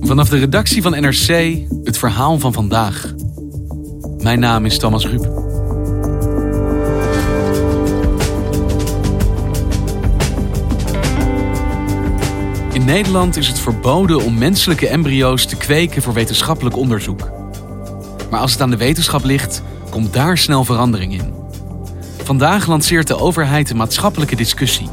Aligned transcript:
Vanaf 0.00 0.28
de 0.28 0.38
redactie 0.38 0.82
van 0.82 0.92
NRC 0.92 1.56
het 1.84 1.98
verhaal 1.98 2.38
van 2.38 2.52
vandaag. 2.52 3.14
Mijn 4.22 4.40
naam 4.40 4.64
is 4.64 4.78
Thomas 4.78 5.06
Ruip. 5.06 5.40
In 12.72 12.84
Nederland 12.84 13.36
is 13.36 13.48
het 13.48 13.58
verboden 13.58 14.24
om 14.24 14.38
menselijke 14.38 14.88
embryo's 14.88 15.46
te 15.46 15.56
kweken 15.56 16.02
voor 16.02 16.12
wetenschappelijk 16.12 16.76
onderzoek. 16.76 17.30
Maar 18.30 18.40
als 18.40 18.52
het 18.52 18.60
aan 18.60 18.70
de 18.70 18.76
wetenschap 18.76 19.24
ligt, 19.24 19.62
komt 19.90 20.12
daar 20.12 20.38
snel 20.38 20.64
verandering 20.64 21.12
in. 21.12 21.34
Vandaag 22.22 22.66
lanceert 22.66 23.06
de 23.06 23.16
overheid 23.16 23.70
een 23.70 23.76
maatschappelijke 23.76 24.36
discussie. 24.36 24.88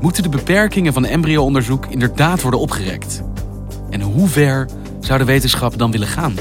Moeten 0.00 0.22
de 0.22 0.28
beperkingen 0.28 0.92
van 0.92 1.04
embryo-onderzoek 1.04 1.86
inderdaad 1.86 2.42
worden 2.42 2.60
opgerekt? 2.60 3.22
En 3.90 4.00
hoe 4.00 4.28
ver 4.28 4.68
zou 5.00 5.18
de 5.18 5.24
wetenschap 5.24 5.78
dan 5.78 5.90
willen 5.90 6.08
gaan? 6.08 6.34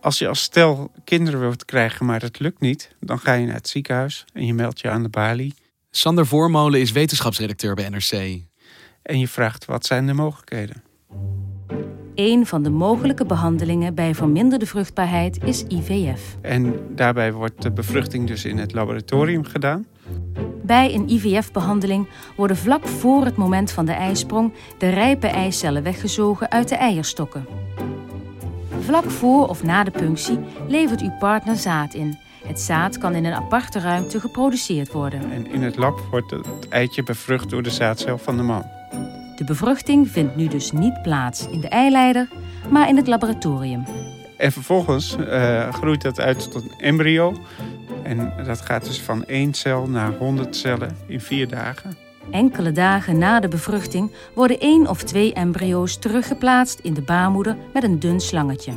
Als 0.00 0.18
je 0.18 0.28
als 0.28 0.42
stel 0.42 0.90
kinderen 1.04 1.40
wilt 1.40 1.64
krijgen, 1.64 2.06
maar 2.06 2.20
dat 2.20 2.38
lukt 2.38 2.60
niet, 2.60 2.94
dan 3.00 3.18
ga 3.18 3.32
je 3.32 3.46
naar 3.46 3.54
het 3.54 3.68
ziekenhuis 3.68 4.24
en 4.32 4.46
je 4.46 4.54
meldt 4.54 4.80
je 4.80 4.90
aan 4.90 5.02
de 5.02 5.08
balie. 5.08 5.54
Sander 5.90 6.26
Voormolen 6.26 6.80
is 6.80 6.92
wetenschapsredacteur 6.92 7.74
bij 7.74 7.88
NRC. 7.88 8.50
En 9.02 9.18
je 9.18 9.28
vraagt 9.28 9.64
wat 9.64 9.86
zijn 9.86 10.06
de 10.06 10.12
mogelijkheden. 10.12 10.82
Een 12.14 12.46
van 12.46 12.62
de 12.62 12.70
mogelijke 12.70 13.24
behandelingen 13.24 13.94
bij 13.94 14.14
verminderde 14.14 14.66
vruchtbaarheid 14.66 15.44
is 15.44 15.64
IVF. 15.68 16.36
En 16.40 16.74
daarbij 16.94 17.32
wordt 17.32 17.62
de 17.62 17.70
bevruchting 17.70 18.26
dus 18.26 18.44
in 18.44 18.58
het 18.58 18.72
laboratorium 18.72 19.44
gedaan. 19.44 19.86
Bij 20.62 20.94
een 20.94 21.10
IVF-behandeling 21.10 22.08
worden 22.36 22.56
vlak 22.56 22.86
voor 22.86 23.24
het 23.24 23.36
moment 23.36 23.70
van 23.70 23.84
de 23.84 23.92
eisprong 23.92 24.52
de 24.78 24.88
rijpe 24.88 25.26
eicellen 25.26 25.82
weggezogen 25.82 26.50
uit 26.50 26.68
de 26.68 26.74
eierstokken. 26.74 27.46
Vlak 28.80 29.10
voor 29.10 29.48
of 29.48 29.62
na 29.62 29.84
de 29.84 29.90
punctie 29.90 30.38
levert 30.68 31.00
uw 31.00 31.16
partner 31.18 31.56
zaad 31.56 31.94
in. 31.94 32.18
Het 32.46 32.60
zaad 32.60 32.98
kan 32.98 33.14
in 33.14 33.24
een 33.24 33.34
aparte 33.34 33.78
ruimte 33.78 34.20
geproduceerd 34.20 34.92
worden. 34.92 35.32
En 35.32 35.46
in 35.46 35.62
het 35.62 35.76
lab 35.76 36.00
wordt 36.10 36.30
het 36.30 36.68
eitje 36.68 37.02
bevrucht 37.02 37.50
door 37.50 37.62
de 37.62 37.70
zaadcel 37.70 38.18
van 38.18 38.36
de 38.36 38.42
man. 38.42 38.64
De 39.36 39.44
bevruchting 39.44 40.10
vindt 40.10 40.36
nu 40.36 40.48
dus 40.48 40.72
niet 40.72 41.02
plaats 41.02 41.48
in 41.48 41.60
de 41.60 41.68
eileider, 41.68 42.28
maar 42.70 42.88
in 42.88 42.96
het 42.96 43.06
laboratorium. 43.06 43.84
En 44.36 44.52
vervolgens 44.52 45.16
uh, 45.20 45.72
groeit 45.72 46.02
dat 46.02 46.20
uit 46.20 46.50
tot 46.50 46.62
een 46.62 46.74
embryo. 46.78 47.36
En 48.02 48.32
dat 48.44 48.60
gaat 48.60 48.84
dus 48.84 49.00
van 49.00 49.24
één 49.24 49.54
cel 49.54 49.86
naar 49.86 50.12
100 50.12 50.56
cellen 50.56 50.96
in 51.06 51.20
vier 51.20 51.48
dagen. 51.48 51.96
Enkele 52.30 52.72
dagen 52.72 53.18
na 53.18 53.40
de 53.40 53.48
bevruchting 53.48 54.12
worden 54.34 54.60
één 54.60 54.86
of 54.86 55.02
twee 55.02 55.32
embryo's 55.32 55.98
teruggeplaatst 55.98 56.78
in 56.78 56.94
de 56.94 57.02
baarmoeder 57.02 57.56
met 57.72 57.82
een 57.82 57.98
dun 57.98 58.20
slangetje. 58.20 58.72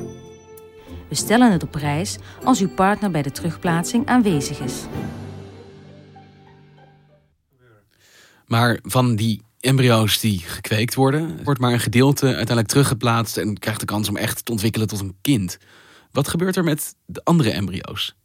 We 1.08 1.16
stellen 1.16 1.52
het 1.52 1.64
op 1.64 1.72
prijs 1.72 2.18
als 2.44 2.60
uw 2.60 2.70
partner 2.70 3.12
bij 3.12 3.22
de 3.22 3.32
terugplaatsing 3.32 4.06
aanwezig 4.08 4.60
is. 4.60 4.86
Maar 8.46 8.80
van 8.84 9.16
die 9.16 9.45
embryo's 9.66 10.20
die 10.20 10.40
gekweekt 10.40 10.96
worden, 10.96 11.44
wordt 11.44 11.60
maar 11.60 11.74
een 11.74 11.80
gedeelte 11.80 12.26
uiteindelijk 12.26 12.68
teruggeplaatst 12.68 13.38
en 13.38 13.58
krijgt 13.58 13.80
de 13.80 13.86
kans 13.86 14.10
om 14.10 14.18
echt 14.18 14.46
te 14.46 14.52
ontwikkelen 14.52 14.88
tot 14.88 15.00
een 15.00 15.18
kind. 15.22 15.58
Wat 16.12 16.28
gebeurt 16.28 16.56
er 16.56 16.64
met 16.64 16.96
de 17.06 17.24
andere 17.24 17.52
embryo's? 17.52 18.16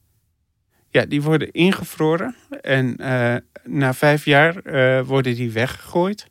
Ja, 0.88 1.04
die 1.06 1.22
worden 1.22 1.50
ingevroren 1.50 2.36
en 2.60 2.96
uh, 3.00 3.36
na 3.64 3.94
vijf 3.94 4.24
jaar 4.24 4.60
uh, 4.64 5.06
worden 5.06 5.34
die 5.34 5.52
weggegooid. 5.52 6.26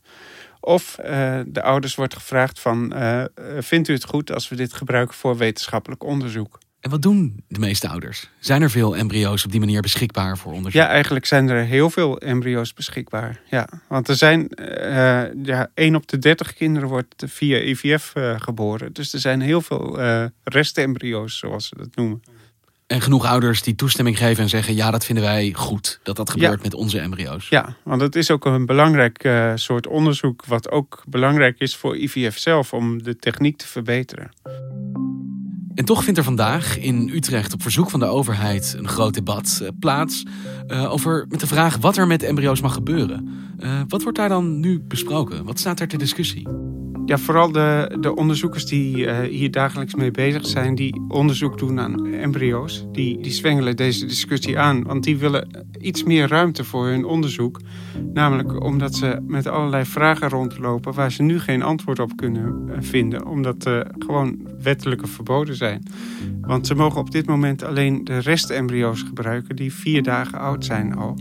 Of 0.60 0.98
uh, 1.00 1.40
de 1.48 1.62
ouders 1.62 1.96
wordt 1.96 2.14
gevraagd 2.14 2.60
van, 2.60 2.94
vindt 3.60 3.88
u 3.88 3.94
het 3.94 4.06
goed 4.06 4.32
als 4.34 4.50
we 4.50 4.56
dit 4.56 4.74
gebruiken 4.74 5.16
voor 5.16 5.38
wetenschappelijk 5.38 6.04
onderzoek? 6.04 6.60
En 6.80 6.90
wat 6.90 7.02
doen 7.02 7.44
de 7.48 7.60
meeste 7.60 7.88
ouders? 7.88 8.30
Zijn 8.40 8.62
er 8.62 8.70
veel 8.70 8.98
embryo's 8.98 9.46
op 9.46 9.52
die 9.52 9.60
manier 9.60 9.82
beschikbaar 9.82 10.38
voor 10.38 10.54
onderzoek? 10.54 10.82
Ja, 10.82 10.88
eigenlijk 10.88 11.26
zijn 11.26 11.50
er 11.50 11.66
heel 11.66 11.90
veel 11.90 12.18
embryo's 12.18 12.74
beschikbaar. 12.74 13.42
Ja, 13.50 13.70
want 13.88 14.08
er 14.08 14.16
zijn 14.16 14.52
uh, 14.62 15.44
ja, 15.44 15.70
1 15.74 15.96
op 15.96 16.08
de 16.08 16.18
30 16.18 16.54
kinderen 16.54 16.90
wordt 16.90 17.24
via 17.28 17.58
IVF 17.58 18.14
uh, 18.18 18.36
geboren. 18.38 18.94
Dus 18.94 19.14
er 19.14 19.20
zijn 19.20 19.42
heel 19.42 19.62
veel 19.62 20.00
uh, 20.00 20.26
restembryo's, 20.44 21.38
zoals 21.38 21.68
ze 21.68 21.76
dat 21.78 21.96
noemen. 21.96 22.22
En 22.88 23.02
genoeg 23.02 23.26
ouders 23.26 23.62
die 23.62 23.76
toestemming 23.76 24.18
geven 24.18 24.44
en 24.44 24.50
zeggen: 24.50 24.76
ja, 24.76 24.92
dat 24.92 25.06
vinden 25.06 25.24
wij 25.24 25.54
goed 25.54 26.00
dat 26.04 26.16
dat 26.16 26.30
gebeurt 26.30 26.58
ja. 26.58 26.64
met 26.64 26.74
onze 26.74 27.00
embryo's. 27.00 27.50
Ja, 27.50 27.76
want 27.84 28.02
het 28.02 28.16
is 28.16 28.32
ook 28.32 28.46
een 28.46 28.66
belangrijk 28.66 29.24
uh, 29.24 29.52
soort 29.56 29.88
onderzoek, 29.88 30.46
wat 30.46 30.72
ook 30.72 31.04
belangrijk 31.08 31.60
is 31.60 31.76
voor 31.76 31.98
IVF 31.98 32.38
zelf 32.38 32.74
om 32.74 33.04
de 33.04 33.16
techniek 33.16 33.58
te 33.58 33.68
verbeteren. 33.68 34.32
En 35.80 35.86
toch 35.86 36.04
vindt 36.04 36.18
er 36.18 36.26
vandaag 36.26 36.80
in 36.80 37.10
Utrecht 37.14 37.54
op 37.54 37.62
verzoek 37.62 37.90
van 37.90 38.00
de 38.00 38.06
overheid 38.06 38.76
een 38.78 38.88
groot 38.88 39.14
debat 39.14 39.60
uh, 39.62 39.68
plaats 39.80 40.26
uh, 40.68 40.92
over 40.92 41.26
met 41.30 41.40
de 41.40 41.48
vraag 41.48 41.78
wat 41.78 41.98
er 41.98 42.08
met 42.08 42.24
embryo's 42.24 42.62
mag 42.62 42.74
gebeuren. 42.74 43.30
Uh, 43.60 43.82
wat 43.88 44.04
wordt 44.04 44.18
daar 44.18 44.30
dan 44.30 44.60
nu 44.60 44.80
besproken? 44.80 45.46
Wat 45.46 45.60
staat 45.60 45.80
er 45.80 45.88
ter 45.88 45.98
discussie? 45.98 46.48
Ja, 47.10 47.18
vooral 47.18 47.52
de, 47.52 47.98
de 48.00 48.16
onderzoekers 48.16 48.66
die 48.66 49.12
hier 49.12 49.52
dagelijks 49.52 49.96
mee 49.96 50.12
bezig 50.12 50.48
zijn, 50.48 50.76
die 50.76 51.02
onderzoek 51.08 51.58
doen 51.58 51.80
aan 51.80 52.06
embryo's, 52.06 52.86
die, 52.92 53.22
die 53.22 53.32
zwengelen 53.32 53.76
deze 53.76 54.06
discussie 54.06 54.60
aan. 54.60 54.84
Want 54.84 55.04
die 55.04 55.18
willen 55.18 55.66
iets 55.80 56.04
meer 56.04 56.28
ruimte 56.28 56.64
voor 56.64 56.88
hun 56.88 57.06
onderzoek. 57.06 57.62
Namelijk 58.14 58.64
omdat 58.64 58.96
ze 58.96 59.22
met 59.28 59.48
allerlei 59.48 59.86
vragen 59.86 60.30
rondlopen 60.30 60.94
waar 60.94 61.12
ze 61.12 61.24
nu 61.24 61.40
geen 61.40 61.62
antwoord 61.62 62.00
op 62.00 62.16
kunnen 62.16 62.70
vinden. 62.80 63.26
Omdat 63.26 63.68
uh, 63.68 63.80
gewoon 64.00 64.48
wettelijke 64.62 65.08
verboden 65.08 65.56
zijn. 65.56 65.84
Want 66.42 66.68
ze 66.68 66.76
mogen 66.76 67.00
op 67.00 67.12
dit 67.12 67.28
moment 67.28 67.64
alleen 67.64 68.04
de 68.04 68.18
restembryo's 68.18 69.02
gebruiken 69.02 69.56
die 69.56 69.74
vier 69.74 70.04
dagen 70.04 70.40
oud 70.40 70.66
zijn 70.66 70.96
al. 70.96 71.18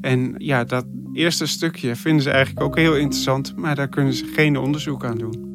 En 0.00 0.34
ja, 0.38 0.64
dat 0.64 0.86
eerste 1.12 1.46
stukje 1.46 1.96
vinden 1.96 2.22
ze 2.22 2.30
eigenlijk 2.30 2.66
ook 2.66 2.76
heel 2.76 2.96
interessant, 2.96 3.56
maar 3.56 3.74
daar 3.74 3.88
kunnen 3.88 4.12
ze 4.12 4.24
geen 4.24 4.56
onderzoek 4.56 5.04
aan 5.04 5.18
doen. 5.18 5.48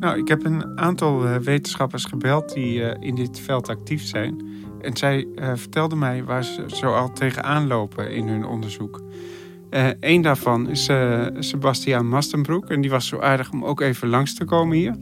Nou, 0.00 0.18
ik 0.18 0.28
heb 0.28 0.44
een 0.44 0.78
aantal 0.78 1.24
uh, 1.24 1.36
wetenschappers 1.36 2.04
gebeld 2.04 2.54
die 2.54 2.80
uh, 2.80 2.94
in 3.00 3.14
dit 3.14 3.40
veld 3.40 3.68
actief 3.68 4.02
zijn. 4.02 4.46
En 4.80 4.96
zij 4.96 5.26
uh, 5.34 5.52
vertelden 5.54 5.98
mij 5.98 6.24
waar 6.24 6.44
ze 6.44 6.64
zo 6.66 6.94
al 6.94 7.12
tegenaan 7.12 7.66
lopen 7.66 8.10
in 8.10 8.28
hun 8.28 8.44
onderzoek. 8.44 9.02
Eén 10.00 10.22
daarvan 10.22 10.68
is 10.68 10.90
Sebastiaan 11.38 12.08
Mastenbroek. 12.08 12.70
En 12.70 12.80
die 12.80 12.90
was 12.90 13.06
zo 13.06 13.18
aardig 13.18 13.52
om 13.52 13.64
ook 13.64 13.80
even 13.80 14.08
langs 14.08 14.34
te 14.34 14.44
komen 14.44 14.76
hier. 14.76 14.96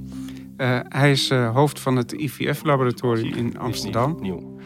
hij 0.89 1.11
is 1.11 1.31
hoofd 1.31 1.81
van 1.81 1.97
het 1.97 2.13
IVF-laboratorium 2.13 3.35
in 3.35 3.59
Amsterdam. 3.59 4.17
Nieuw. 4.21 4.59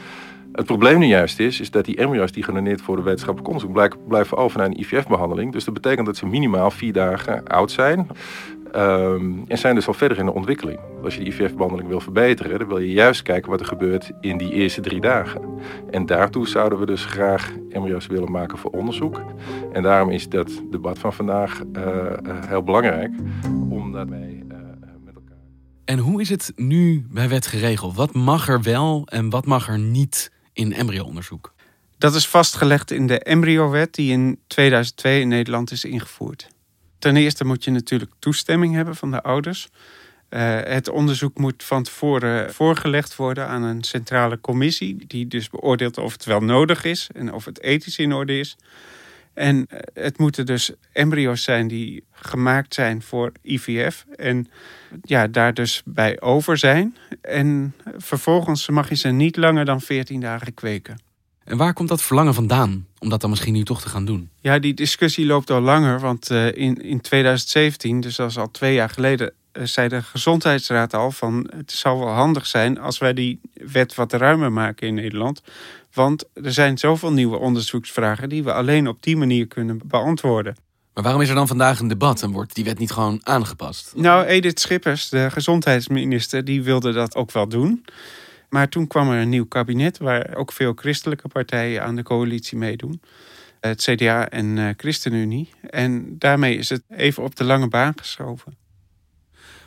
Het 0.53 0.67
probleem 0.67 0.99
nu 0.99 1.07
juist 1.07 1.41
is, 1.41 1.61
is 1.61 1.71
dat 1.71 1.85
die 1.85 1.97
embryo's 1.97 2.33
die 2.33 2.43
gedoneerd 2.43 2.83
voor 2.83 2.97
de 2.97 3.03
wetenschappelijk 3.03 3.55
onderzoek 3.55 4.09
blijven 4.09 4.37
over 4.37 4.59
naar 4.59 4.67
een 4.67 4.81
IVF-behandeling. 4.81 5.53
Dus 5.53 5.65
dat 5.65 5.75
betekent 5.75 6.07
dat 6.07 6.17
ze 6.17 6.27
minimaal 6.27 6.71
vier 6.71 6.93
dagen 6.93 7.47
oud 7.47 7.71
zijn. 7.71 8.09
Um, 8.77 9.45
en 9.47 9.59
zijn 9.59 9.75
dus 9.75 9.87
al 9.87 9.95
verder 9.95 10.19
in 10.19 10.25
de 10.25 10.33
ontwikkeling. 10.33 10.79
Als 11.05 11.15
je 11.15 11.25
de 11.25 11.27
IVF-behandeling 11.27 11.89
wil 11.89 12.01
verbeteren, 12.01 12.59
dan 12.59 12.69
wil 12.69 12.79
je 12.79 12.93
juist 12.93 13.23
kijken 13.23 13.51
wat 13.51 13.61
er 13.61 13.67
gebeurt 13.67 14.11
in 14.21 14.39
die 14.39 14.53
eerste 14.53 14.81
drie 14.81 15.01
dagen. 15.01 15.43
En 15.91 16.07
daartoe 16.07 16.49
zouden 16.49 16.79
we 16.79 16.87
dus 16.87 17.05
graag 17.05 17.53
embryo's 17.71 18.07
willen 18.07 18.31
maken 18.31 18.59
voor 18.59 18.71
onderzoek. 18.71 19.23
En 19.73 19.83
daarom 19.83 20.11
is 20.11 20.29
dat 20.29 20.63
debat 20.71 20.99
van 20.99 21.13
vandaag 21.13 21.63
uh, 21.73 21.85
uh, 21.87 22.11
heel 22.47 22.63
belangrijk, 22.63 23.11
omdat 23.69 24.09
wij 24.09 24.43
uh, 24.49 24.57
met 25.05 25.15
elkaar. 25.15 25.37
En 25.85 25.99
hoe 25.99 26.21
is 26.21 26.29
het 26.29 26.53
nu 26.57 27.07
bij 27.11 27.29
wet 27.29 27.47
geregeld? 27.47 27.97
Wat 27.97 28.15
mag 28.15 28.49
er 28.49 28.63
wel 28.63 29.03
en 29.07 29.31
wat 29.31 29.47
mag 29.47 29.69
er 29.69 29.79
niet 29.79 30.31
in 30.61 30.73
embryo-onderzoek? 30.73 31.53
Dat 31.99 32.15
is 32.15 32.29
vastgelegd 32.29 32.91
in 32.91 33.07
de 33.07 33.19
embryowet 33.19 33.95
die 33.95 34.13
in 34.13 34.39
2002 34.47 35.21
in 35.21 35.29
Nederland 35.29 35.71
is 35.71 35.85
ingevoerd. 35.85 36.49
Ten 36.99 37.17
eerste 37.17 37.45
moet 37.45 37.65
je 37.65 37.71
natuurlijk 37.71 38.11
toestemming 38.19 38.75
hebben 38.75 38.97
van 38.97 39.11
de 39.11 39.23
ouders. 39.23 39.69
Uh, 40.31 40.59
het 40.63 40.89
onderzoek 40.89 41.39
moet 41.39 41.65
van 41.65 41.83
tevoren 41.83 42.55
voorgelegd 42.55 43.17
worden 43.17 43.47
aan 43.47 43.63
een 43.63 43.83
centrale 43.85 44.41
commissie, 44.41 45.07
die 45.07 45.27
dus 45.27 45.49
beoordeelt 45.49 45.99
of 45.99 46.13
het 46.13 46.25
wel 46.25 46.41
nodig 46.41 46.85
is 46.85 47.09
en 47.15 47.33
of 47.33 47.45
het 47.45 47.61
ethisch 47.61 47.99
in 47.99 48.13
orde 48.13 48.39
is. 48.39 48.57
En 49.35 49.67
het 49.95 50.19
moeten 50.19 50.47
dus 50.47 50.73
embryo's 50.93 51.43
zijn 51.43 51.69
die 51.69 52.05
gemaakt 52.13 52.75
zijn 52.75 53.03
voor 53.03 53.33
IVF 53.43 54.05
en 54.17 54.49
ja, 55.03 55.27
daar 55.27 55.55
dus 55.55 55.83
bij 55.85 56.21
over 56.21 56.59
zijn. 56.59 56.97
En 57.21 57.75
vervolgens 57.97 58.69
mag 58.69 58.89
je 58.89 58.97
ze 58.97 59.09
niet 59.09 59.37
langer 59.37 59.65
dan 59.65 59.81
14 59.81 60.21
dagen 60.21 60.55
kweken. 60.55 60.99
En 61.45 61.57
waar 61.57 61.73
komt 61.73 61.89
dat 61.89 62.03
verlangen 62.03 62.35
vandaan 62.35 62.87
om 62.99 63.09
dat 63.09 63.21
dan 63.21 63.31
misschien 63.31 63.53
nu 63.53 63.63
toch 63.63 63.81
te 63.81 63.89
gaan 63.89 64.05
doen? 64.05 64.29
Ja, 64.41 64.59
die 64.59 64.75
discussie 64.75 65.27
loopt 65.27 65.51
al 65.51 65.61
langer. 65.61 66.01
Want 66.01 66.31
uh, 66.31 66.47
in, 66.47 66.83
in 66.83 67.01
2017, 67.01 68.01
dus 68.01 68.17
dat 68.17 68.31
is 68.31 68.39
al 68.39 68.51
twee 68.51 68.75
jaar 68.75 68.91
geleden, 68.91 69.33
zei 69.53 69.89
de 69.89 70.03
Gezondheidsraad 70.03 70.95
al 70.95 71.11
van 71.11 71.51
het 71.57 71.73
zou 71.73 71.99
wel 71.99 72.09
handig 72.09 72.47
zijn 72.47 72.79
als 72.79 72.99
wij 72.99 73.15
die 73.15 73.41
wet 73.53 73.95
wat 73.95 74.13
ruimer 74.13 74.53
maken 74.53 74.87
in 74.87 74.95
Nederland. 74.95 75.43
Want 75.93 76.25
er 76.35 76.53
zijn 76.53 76.79
zoveel 76.79 77.13
nieuwe 77.13 77.39
onderzoeksvragen 77.39 78.29
die 78.29 78.45
we 78.45 78.53
alleen 78.53 78.89
op 78.89 79.03
die 79.03 79.17
manier 79.17 79.47
kunnen 79.47 79.81
beantwoorden. 79.85 80.57
Maar 80.95 81.03
waarom 81.03 81.23
is 81.23 81.29
er 81.29 81.35
dan 81.35 81.49
vandaag 81.49 81.81
een 81.81 81.89
debat 81.89 82.23
en 82.23 82.31
wordt 82.31 82.55
die 82.55 82.65
wet 82.65 82.79
niet 82.79 82.91
gewoon 82.91 83.21
aangepast? 83.23 83.93
Nou, 83.97 84.25
Edith 84.25 84.61
Schippers, 84.61 85.09
de 85.09 85.31
gezondheidsminister, 85.31 86.45
die 86.45 86.63
wilde 86.63 86.93
dat 86.93 87.15
ook 87.15 87.33
wel 87.33 87.49
doen. 87.49 87.85
Maar 88.49 88.69
toen 88.69 88.87
kwam 88.87 89.11
er 89.11 89.21
een 89.21 89.29
nieuw 89.29 89.47
kabinet 89.47 89.99
waar 89.99 90.35
ook 90.35 90.53
veel 90.53 90.73
christelijke 90.75 91.29
partijen 91.29 91.83
aan 91.83 91.97
de 91.97 92.03
coalitie 92.03 92.59
meedoen. 92.59 93.03
Het 93.61 93.83
CDA 93.83 94.29
en 94.29 94.57
uh, 94.57 94.69
ChristenUnie. 94.77 95.51
En 95.71 96.19
daarmee 96.19 96.57
is 96.57 96.69
het 96.69 96.83
even 96.89 97.23
op 97.23 97.37
de 97.37 97.45
lange 97.45 97.69
baan 97.69 97.93
geschoven. 97.97 98.57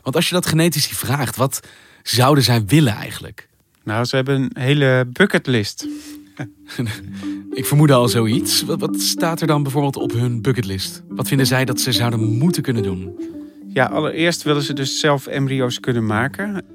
Want 0.03 0.15
als 0.15 0.27
je 0.27 0.33
dat 0.35 0.45
genetici 0.45 0.95
vraagt, 0.95 1.35
wat 1.35 1.59
zouden 2.03 2.44
zij 2.44 2.65
willen 2.65 2.94
eigenlijk? 2.94 3.47
Nou, 3.83 4.05
ze 4.05 4.15
hebben 4.15 4.35
een 4.35 4.61
hele 4.61 5.07
bucketlist. 5.11 5.88
Ik 7.51 7.65
vermoedde 7.65 7.94
al 7.94 8.07
zoiets. 8.07 8.61
Wat, 8.61 8.79
wat 8.79 9.01
staat 9.01 9.41
er 9.41 9.47
dan 9.47 9.63
bijvoorbeeld 9.63 9.95
op 9.95 10.11
hun 10.11 10.41
bucketlist? 10.41 11.03
Wat 11.07 11.27
vinden 11.27 11.47
zij 11.47 11.65
dat 11.65 11.79
ze 11.79 11.91
zouden 11.91 12.19
moeten 12.38 12.63
kunnen 12.63 12.83
doen? 12.83 13.19
Ja, 13.67 13.85
allereerst 13.85 14.44
willen 14.44 14.61
ze 14.61 14.73
dus 14.73 15.00
zelf 15.00 15.27
embryo's 15.27 15.79
kunnen 15.79 16.05
maken. 16.05 16.65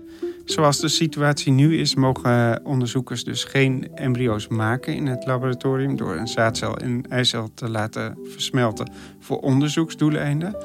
Zoals 0.44 0.80
de 0.80 0.88
situatie 0.88 1.52
nu 1.52 1.78
is, 1.78 1.94
mogen 1.94 2.60
onderzoekers 2.64 3.24
dus 3.24 3.44
geen 3.44 3.88
embryo's 3.94 4.48
maken 4.48 4.94
in 4.94 5.06
het 5.06 5.26
laboratorium 5.26 5.96
door 5.96 6.16
een 6.16 6.28
zaadcel 6.28 6.76
en 6.76 7.04
eicel 7.08 7.50
te 7.54 7.68
laten 7.68 8.18
versmelten 8.24 8.92
voor 9.20 9.38
onderzoeksdoeleinden. 9.38 10.56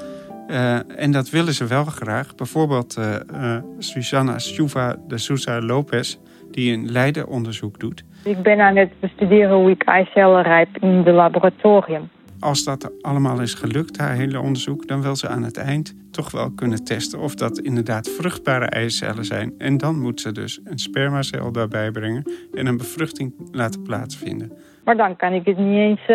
Uh, 0.53 0.99
en 0.99 1.11
dat 1.11 1.29
willen 1.29 1.53
ze 1.53 1.67
wel 1.67 1.85
graag. 1.85 2.35
Bijvoorbeeld 2.35 2.97
uh, 2.97 3.15
uh, 3.33 3.57
Susanna 3.77 4.39
Stuva 4.39 4.95
de 5.07 5.17
Sousa 5.17 5.61
Lopez, 5.61 6.17
die 6.51 6.73
een 6.73 6.91
Leiden 6.91 7.27
onderzoek 7.27 7.79
doet. 7.79 8.03
Ik 8.23 8.41
ben 8.41 8.59
aan 8.59 8.75
het 8.75 8.89
bestuderen 8.99 9.55
hoe 9.55 9.69
ik 9.69 9.83
eicellen 9.83 10.43
rijp 10.43 10.77
in 10.79 10.89
het 10.89 11.07
laboratorium 11.07 12.09
als 12.43 12.63
dat 12.63 12.91
allemaal 13.01 13.41
is 13.41 13.53
gelukt, 13.53 13.97
haar 13.97 14.15
hele 14.15 14.39
onderzoek, 14.39 14.87
dan 14.87 15.01
wil 15.01 15.15
ze 15.15 15.27
aan 15.27 15.43
het 15.43 15.57
eind 15.57 15.95
toch 16.11 16.31
wel 16.31 16.51
kunnen 16.51 16.83
testen 16.83 17.19
of 17.19 17.35
dat 17.35 17.59
inderdaad 17.59 18.09
vruchtbare 18.09 18.65
eicellen 18.65 19.25
zijn. 19.25 19.53
En 19.57 19.77
dan 19.77 19.99
moet 19.99 20.21
ze 20.21 20.31
dus 20.31 20.59
een 20.63 20.79
spermacel 20.79 21.51
daarbij 21.51 21.91
brengen 21.91 22.23
en 22.53 22.65
een 22.65 22.77
bevruchting 22.77 23.33
laten 23.51 23.81
plaatsvinden. 23.81 24.51
Maar 24.83 24.97
dan 24.97 25.15
kan 25.15 25.33
ik 25.33 25.45
het 25.45 25.57
niet 25.57 25.77
eens 25.77 26.05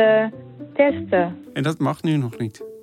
testen. 0.75 1.37
En 1.53 1.63
dat 1.63 1.79
mag 1.79 2.03
nu 2.03 2.17
nog 2.17 2.39
niet. 2.39 2.78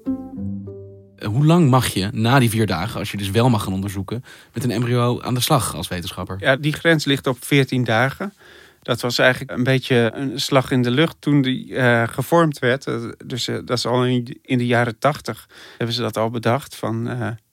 Eh, 1.18 1.28
hoe 1.28 1.46
lang 1.46 1.70
mag 1.70 1.88
je 1.88 2.10
na 2.12 2.40
die 2.40 2.50
vier 2.50 2.66
dagen, 2.66 3.00
als 3.00 3.12
je 3.12 3.18
dus 3.18 3.32
wel 3.32 3.50
mag 3.50 3.64
gaan 3.64 3.74
onderzoeken, 3.74 4.24
met 4.54 4.64
een 4.64 4.72
embryo 4.72 5.22
aan 5.22 5.34
de 5.34 5.40
slag 5.40 5.76
als 5.76 5.88
wetenschapper? 5.88 6.36
Ja, 6.40 6.56
die 6.56 6.74
grens 6.74 7.06
ligt 7.06 7.28
op 7.28 7.38
14 7.40 7.84
dagen. 7.84 8.34
Dat 8.82 9.02
was 9.02 9.18
eigenlijk 9.18 9.52
een 9.52 9.64
beetje 9.64 10.12
een 10.14 10.40
slag 10.40 10.72
in 10.72 10.82
de 10.82 10.92
lucht 10.92 11.16
toen 11.20 11.42
die 11.42 11.68
uh, 11.68 12.04
gevormd 12.08 12.60
werd. 12.60 12.88
Dus 13.26 13.48
uh, 13.48 13.56
dat 13.66 13.78
is 13.78 13.86
al 13.86 14.06
in, 14.06 14.40
in, 14.42 14.58
de 14.58 14.66
jaren 14.66 15.00
tachtig 15.00 15.50
hebben 15.78 15.96
ze 15.96 16.02
dat 16.02 16.18
al 16.18 16.30
bedacht. 16.30 16.76
Van 16.76 17.04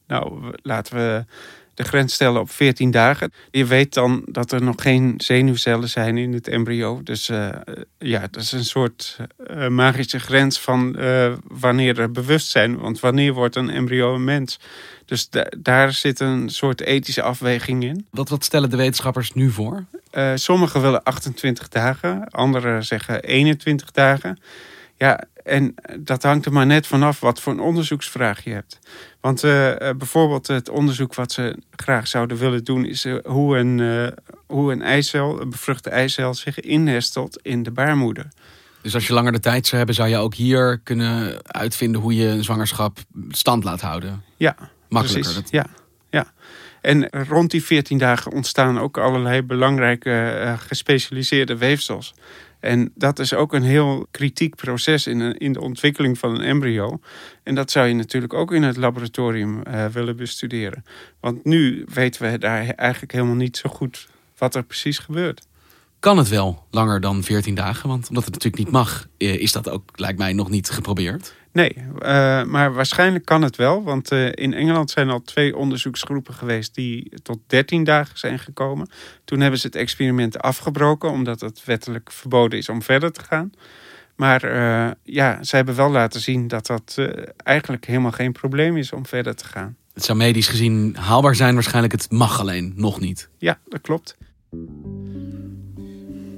nou, 0.07 0.55
laten 0.63 0.97
we 0.97 1.25
de 1.75 1.85
grens 1.85 2.15
stellen 2.15 2.41
op 2.41 2.51
14 2.51 2.91
dagen. 2.91 3.33
Je 3.51 3.65
weet 3.65 3.95
dan 3.95 4.23
dat 4.27 4.53
er 4.53 4.63
nog 4.63 4.83
geen 4.83 5.15
zenuwcellen 5.17 5.89
zijn 5.89 6.17
in 6.17 6.33
het 6.33 6.49
embryo. 6.49 7.01
Dus 7.03 7.27
ja, 7.99 8.21
dat 8.31 8.43
is 8.43 8.53
een 8.53 8.65
soort 8.65 9.17
magische 9.69 10.21
grens 10.21 10.61
van 10.61 10.97
wanneer 11.47 12.01
er 12.01 12.11
bewustzijn. 12.11 12.79
Want 12.79 13.01
wanneer 13.01 13.33
wordt 13.33 13.57
een 13.57 13.71
embryo 13.71 14.15
een 14.15 14.25
mens? 14.25 14.61
Dus 15.05 15.29
daar 15.59 15.93
zit 15.93 16.21
een 16.21 16.49
soort 16.49 16.81
ethische 16.81 17.23
afweging 17.23 17.85
in. 17.85 18.07
Wat, 18.11 18.29
wat 18.29 18.45
stellen 18.45 18.71
de 18.71 18.77
wetenschappers 18.77 19.33
nu 19.33 19.51
voor? 19.51 19.85
Sommigen 20.35 20.81
willen 20.83 21.03
28 21.03 21.69
dagen, 21.69 22.29
anderen 22.29 22.85
zeggen 22.85 23.23
21 23.23 23.91
dagen. 23.91 24.39
Ja, 25.03 25.21
en 25.45 25.75
dat 25.99 26.23
hangt 26.23 26.47
er 26.47 26.53
maar 26.53 26.67
net 26.67 26.87
vanaf 26.87 27.21
wat 27.21 27.41
voor 27.41 27.53
een 27.53 27.61
onderzoeksvraag 27.61 28.45
je 28.45 28.51
hebt. 28.51 28.79
Want 29.21 29.45
uh, 29.45 29.75
bijvoorbeeld 29.79 30.47
het 30.47 30.69
onderzoek 30.69 31.15
wat 31.15 31.33
ze 31.33 31.59
graag 31.77 32.07
zouden 32.09 32.37
willen 32.37 32.65
doen... 32.65 32.85
is 32.85 33.05
uh, 33.05 33.19
hoe, 33.25 33.57
een, 33.57 34.13
hoe 34.47 34.73
een 34.73 34.83
eicel, 34.83 35.41
een 35.41 35.51
bevruchte 35.51 35.91
eicel, 35.91 36.35
zich 36.35 36.61
innestelt 36.61 37.39
in 37.43 37.63
de 37.63 37.71
baarmoeder. 37.71 38.29
Dus 38.83 38.95
als 38.95 39.07
je 39.07 39.13
langer 39.13 39.33
de 39.33 39.41
tijd 39.41 39.65
zou 39.65 39.77
hebben, 39.77 39.95
zou 39.95 40.09
je 40.09 40.17
ook 40.17 40.35
hier 40.35 40.81
kunnen 40.85 41.47
uitvinden... 41.47 42.01
hoe 42.01 42.15
je 42.15 42.27
een 42.27 42.45
zwangerschap 42.45 42.99
stand 43.29 43.65
laat 43.65 43.81
houden? 43.81 44.23
Ja, 44.37 44.57
Makkelijker. 44.89 45.33
Precies, 45.33 45.51
ja, 45.51 45.67
ja. 46.11 46.33
En 46.81 47.09
rond 47.29 47.51
die 47.51 47.65
14 47.65 47.99
dagen 47.99 48.33
ontstaan 48.33 48.79
ook 48.79 48.99
allerlei 48.99 49.43
belangrijke 49.43 50.41
uh, 50.45 50.59
gespecialiseerde 50.59 51.57
weefsels. 51.57 52.15
En 52.63 52.93
dat 52.95 53.19
is 53.19 53.35
ook 53.35 53.53
een 53.53 53.63
heel 53.63 54.07
kritiek 54.11 54.57
proces 54.57 55.07
in, 55.07 55.39
in 55.39 55.53
de 55.53 55.61
ontwikkeling 55.61 56.19
van 56.19 56.35
een 56.35 56.41
embryo. 56.41 57.01
En 57.43 57.55
dat 57.55 57.71
zou 57.71 57.87
je 57.87 57.95
natuurlijk 57.95 58.35
ook 58.35 58.53
in 58.53 58.63
het 58.63 58.77
laboratorium 58.77 59.61
uh, 59.69 59.87
willen 59.87 60.17
bestuderen. 60.17 60.85
Want 61.21 61.45
nu 61.45 61.87
weten 61.95 62.31
we 62.31 62.39
daar 62.39 62.69
eigenlijk 62.69 63.13
helemaal 63.13 63.35
niet 63.35 63.57
zo 63.57 63.69
goed 63.69 64.09
wat 64.39 64.55
er 64.55 64.63
precies 64.63 64.99
gebeurt. 64.99 65.47
Kan 66.03 66.19
het 66.19 66.29
wel 66.29 66.67
langer 66.71 67.01
dan 67.01 67.23
14 67.23 67.55
dagen? 67.55 67.89
Want 67.89 68.09
omdat 68.09 68.25
het 68.25 68.33
natuurlijk 68.33 68.65
niet 68.65 68.73
mag, 68.73 69.07
eh, 69.19 69.35
is 69.35 69.53
dat 69.53 69.69
ook, 69.69 69.91
lijkt 69.95 70.19
mij, 70.19 70.33
nog 70.33 70.51
niet 70.51 70.71
geprobeerd. 70.71 71.35
Nee, 71.53 71.75
uh, 71.77 72.45
maar 72.45 72.73
waarschijnlijk 72.73 73.25
kan 73.25 73.43
het 73.43 73.57
wel. 73.57 73.83
Want 73.83 74.13
uh, 74.13 74.27
in 74.27 74.55
Engeland 74.55 74.91
zijn 74.91 75.11
al 75.11 75.23
twee 75.23 75.57
onderzoeksgroepen 75.57 76.35
geweest 76.35 76.75
die 76.75 77.13
tot 77.23 77.39
13 77.47 77.85
dagen 77.85 78.19
zijn 78.19 78.39
gekomen. 78.39 78.89
Toen 79.25 79.41
hebben 79.41 79.61
ze 79.61 79.67
het 79.67 79.77
experiment 79.77 80.39
afgebroken, 80.39 81.11
omdat 81.11 81.41
het 81.41 81.65
wettelijk 81.65 82.13
verboden 82.13 82.59
is 82.59 82.69
om 82.69 82.83
verder 82.83 83.13
te 83.13 83.23
gaan. 83.23 83.53
Maar 84.17 84.45
uh, 84.45 84.91
ja, 85.03 85.45
ze 85.45 85.57
hebben 85.57 85.75
wel 85.75 85.91
laten 85.91 86.21
zien 86.21 86.49
dat 86.49 86.67
dat 86.67 86.99
eigenlijk 87.37 87.87
helemaal 87.87 88.13
geen 88.13 88.33
probleem 88.33 88.77
is 88.77 88.93
om 88.93 89.07
verder 89.07 89.35
te 89.35 89.45
gaan. 89.45 89.77
Het 89.95 90.05
zou 90.05 90.19
medisch 90.19 90.49
gezien 90.49 90.97
haalbaar 90.97 91.35
zijn, 91.35 91.55
waarschijnlijk 91.55 91.93
het 91.93 92.11
mag 92.11 92.41
alleen 92.41 92.73
nog 92.77 93.01
niet. 93.01 93.29
Ja, 93.39 93.59
dat 93.69 93.81
klopt. 93.81 94.17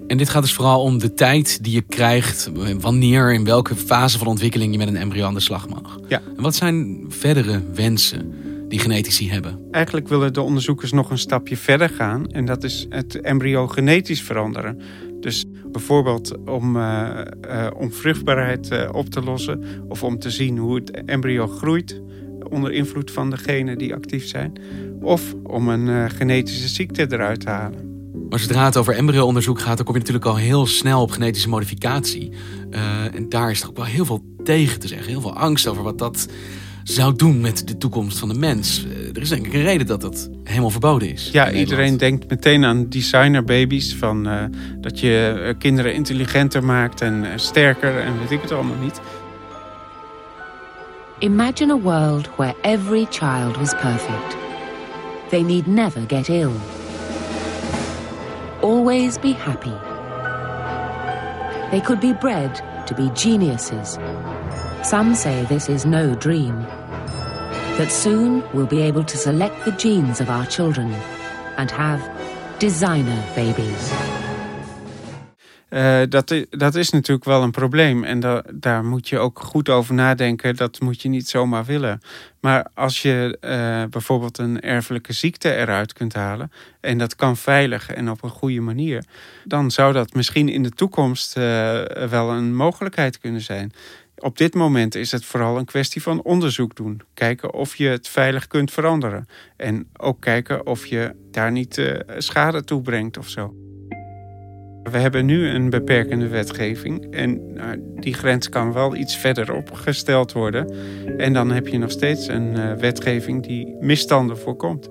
En 0.06 0.16
dit 0.16 0.28
gaat 0.28 0.42
dus 0.42 0.52
vooral 0.52 0.82
om 0.82 0.98
de 0.98 1.14
tijd 1.14 1.64
die 1.64 1.72
je 1.72 1.82
krijgt, 1.82 2.50
wanneer, 2.80 3.32
in 3.32 3.44
welke 3.44 3.76
fase 3.76 4.18
van 4.18 4.26
ontwikkeling 4.26 4.72
je 4.72 4.78
met 4.78 4.88
een 4.88 4.96
embryo 4.96 5.26
aan 5.26 5.34
de 5.34 5.40
slag 5.40 5.68
mag. 5.68 5.98
Ja. 6.08 6.22
En 6.36 6.42
wat 6.42 6.54
zijn 6.54 7.04
verdere 7.08 7.62
wensen 7.74 8.32
die 8.68 8.78
genetici 8.78 9.30
hebben? 9.30 9.60
Eigenlijk 9.70 10.08
willen 10.08 10.32
de 10.32 10.40
onderzoekers 10.40 10.92
nog 10.92 11.10
een 11.10 11.18
stapje 11.18 11.56
verder 11.56 11.88
gaan 11.88 12.26
en 12.30 12.44
dat 12.44 12.64
is 12.64 12.86
het 12.88 13.20
embryo 13.20 13.66
genetisch 13.66 14.22
veranderen. 14.22 14.80
Dus 15.20 15.44
bijvoorbeeld 15.72 16.38
om, 16.46 16.76
uh, 16.76 17.20
uh, 17.48 17.66
om 17.76 17.92
vruchtbaarheid 17.92 18.70
uh, 18.70 18.88
op 18.92 19.08
te 19.08 19.22
lossen 19.22 19.64
of 19.88 20.02
om 20.02 20.18
te 20.18 20.30
zien 20.30 20.58
hoe 20.58 20.74
het 20.74 20.90
embryo 20.90 21.46
groeit 21.46 22.02
onder 22.48 22.72
invloed 22.72 23.10
van 23.10 23.30
de 23.30 23.36
genen 23.36 23.78
die 23.78 23.94
actief 23.94 24.26
zijn. 24.26 24.52
Of 25.00 25.34
om 25.42 25.68
een 25.68 26.10
genetische 26.10 26.68
ziekte 26.68 27.06
eruit 27.10 27.40
te 27.40 27.48
halen. 27.48 27.93
Maar 28.28 28.38
zodra 28.38 28.64
het 28.64 28.76
over 28.76 28.94
embryo-onderzoek 28.94 29.60
gaat, 29.60 29.76
dan 29.76 29.84
kom 29.84 29.94
je 29.94 30.00
natuurlijk 30.00 30.26
al 30.26 30.36
heel 30.36 30.66
snel 30.66 31.02
op 31.02 31.10
genetische 31.10 31.48
modificatie. 31.48 32.32
Uh, 32.70 33.14
en 33.14 33.28
daar 33.28 33.50
is 33.50 33.62
er 33.62 33.68
ook 33.68 33.76
wel 33.76 33.84
heel 33.84 34.04
veel 34.04 34.24
tegen 34.44 34.80
te 34.80 34.88
zeggen. 34.88 35.08
Heel 35.08 35.20
veel 35.20 35.36
angst 35.36 35.66
over 35.66 35.82
wat 35.82 35.98
dat 35.98 36.28
zou 36.82 37.16
doen 37.16 37.40
met 37.40 37.68
de 37.68 37.76
toekomst 37.76 38.18
van 38.18 38.28
de 38.28 38.34
mens. 38.34 38.84
Uh, 38.84 39.08
er 39.08 39.20
is 39.20 39.28
denk 39.28 39.46
ik 39.46 39.52
een 39.52 39.62
reden 39.62 39.86
dat 39.86 40.00
dat 40.00 40.30
helemaal 40.44 40.70
verboden 40.70 41.12
is. 41.12 41.28
Ja, 41.32 41.52
iedereen 41.52 41.96
denkt 41.96 42.30
meteen 42.30 42.64
aan 42.64 42.88
designerbabies. 42.88 43.94
Van 43.94 44.28
uh, 44.28 44.44
dat 44.80 45.00
je 45.00 45.54
kinderen 45.58 45.94
intelligenter 45.94 46.64
maakt 46.64 47.00
en 47.00 47.24
sterker 47.36 48.00
en 48.00 48.18
weet 48.18 48.30
ik 48.30 48.40
het 48.40 48.52
allemaal 48.52 48.78
niet. 48.82 49.00
Imagine 51.18 51.72
a 51.72 51.78
world 51.78 52.28
where 52.36 52.54
every 52.62 53.06
child 53.10 53.56
was 53.56 53.74
perfect. 53.74 54.36
They 55.28 55.42
need 55.42 55.66
never 55.66 56.02
get 56.06 56.28
ill. 56.28 56.52
Always 58.64 59.18
be 59.18 59.32
happy. 59.32 59.76
They 61.70 61.82
could 61.82 62.00
be 62.00 62.14
bred 62.14 62.52
to 62.86 62.94
be 62.94 63.10
geniuses. 63.10 63.98
Some 64.82 65.14
say 65.14 65.44
this 65.44 65.68
is 65.68 65.84
no 65.84 66.14
dream. 66.14 66.66
that 67.78 67.90
soon 67.90 68.44
we'll 68.52 68.66
be 68.66 68.82
able 68.82 69.02
to 69.02 69.16
select 69.18 69.64
the 69.64 69.72
genes 69.72 70.20
of 70.20 70.30
our 70.30 70.46
children 70.46 70.92
and 71.56 71.72
have 71.72 72.00
designer 72.60 73.20
babies. 73.34 74.23
Uh, 75.74 76.00
dat, 76.08 76.34
dat 76.50 76.74
is 76.74 76.90
natuurlijk 76.90 77.24
wel 77.24 77.42
een 77.42 77.50
probleem. 77.50 78.04
En 78.04 78.20
da 78.20 78.42
daar 78.54 78.84
moet 78.84 79.08
je 79.08 79.18
ook 79.18 79.40
goed 79.40 79.68
over 79.68 79.94
nadenken. 79.94 80.56
Dat 80.56 80.80
moet 80.80 81.02
je 81.02 81.08
niet 81.08 81.28
zomaar 81.28 81.64
willen. 81.64 82.00
Maar 82.40 82.66
als 82.74 83.02
je 83.02 83.38
uh, 83.40 83.90
bijvoorbeeld 83.90 84.38
een 84.38 84.60
erfelijke 84.60 85.12
ziekte 85.12 85.54
eruit 85.54 85.92
kunt 85.92 86.14
halen. 86.14 86.52
en 86.80 86.98
dat 86.98 87.16
kan 87.16 87.36
veilig 87.36 87.90
en 87.90 88.10
op 88.10 88.22
een 88.22 88.30
goede 88.30 88.60
manier. 88.60 89.04
dan 89.44 89.70
zou 89.70 89.92
dat 89.92 90.14
misschien 90.14 90.48
in 90.48 90.62
de 90.62 90.70
toekomst 90.70 91.36
uh, 91.36 91.42
wel 92.08 92.30
een 92.30 92.54
mogelijkheid 92.54 93.18
kunnen 93.18 93.40
zijn. 93.40 93.72
Op 94.16 94.38
dit 94.38 94.54
moment 94.54 94.94
is 94.94 95.10
het 95.10 95.24
vooral 95.24 95.58
een 95.58 95.64
kwestie 95.64 96.02
van 96.02 96.22
onderzoek 96.22 96.76
doen. 96.76 97.00
Kijken 97.14 97.52
of 97.52 97.76
je 97.76 97.88
het 97.88 98.08
veilig 98.08 98.46
kunt 98.46 98.70
veranderen. 98.70 99.28
En 99.56 99.88
ook 99.96 100.20
kijken 100.20 100.66
of 100.66 100.86
je 100.86 101.14
daar 101.30 101.52
niet 101.52 101.94
schade 102.18 102.64
toe 102.64 102.82
brengt 102.82 103.18
of 103.18 103.28
zo. 103.28 103.63
We 104.90 104.98
hebben 104.98 105.26
nu 105.26 105.48
een 105.48 105.70
beperkende 105.70 106.28
wetgeving 106.28 107.14
en 107.14 107.52
nou, 107.54 107.82
die 108.00 108.14
grens 108.14 108.48
kan 108.48 108.72
wel 108.72 108.96
iets 108.96 109.16
verder 109.16 109.54
opgesteld 109.54 110.32
worden. 110.32 110.74
En 111.16 111.32
dan 111.32 111.50
heb 111.50 111.66
je 111.66 111.78
nog 111.78 111.90
steeds 111.90 112.28
een 112.28 112.56
uh, 112.56 112.72
wetgeving 112.72 113.46
die 113.46 113.76
misstanden 113.80 114.38
voorkomt. 114.38 114.88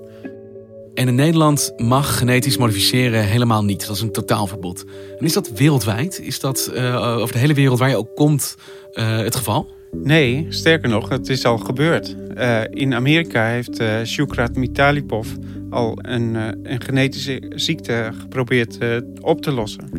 En 0.93 1.07
in 1.07 1.15
Nederland 1.15 1.73
mag 1.77 2.17
genetisch 2.17 2.57
modificeren 2.57 3.23
helemaal 3.23 3.63
niet. 3.63 3.87
Dat 3.87 3.95
is 3.95 4.01
een 4.01 4.11
totaalverbod. 4.11 4.85
En 5.19 5.25
is 5.25 5.33
dat 5.33 5.51
wereldwijd? 5.51 6.19
Is 6.19 6.39
dat 6.39 6.71
uh, 6.73 7.17
over 7.17 7.33
de 7.33 7.39
hele 7.39 7.53
wereld 7.53 7.79
waar 7.79 7.89
je 7.89 7.97
ook 7.97 8.15
komt 8.15 8.55
uh, 8.93 9.17
het 9.17 9.35
geval? 9.35 9.67
Nee, 9.93 10.45
sterker 10.49 10.89
nog, 10.89 11.09
het 11.09 11.29
is 11.29 11.45
al 11.45 11.57
gebeurd. 11.57 12.15
Uh, 12.37 12.61
in 12.69 12.93
Amerika 12.93 13.47
heeft 13.47 13.81
uh, 13.81 14.03
Shukrat 14.03 14.55
Mitalipov 14.55 15.27
al 15.69 15.97
een, 16.01 16.33
uh, 16.35 16.47
een 16.63 16.81
genetische 16.81 17.41
ziekte 17.55 18.09
geprobeerd 18.19 18.77
op 19.21 19.41
te 19.41 19.51
lossen. 19.51 19.89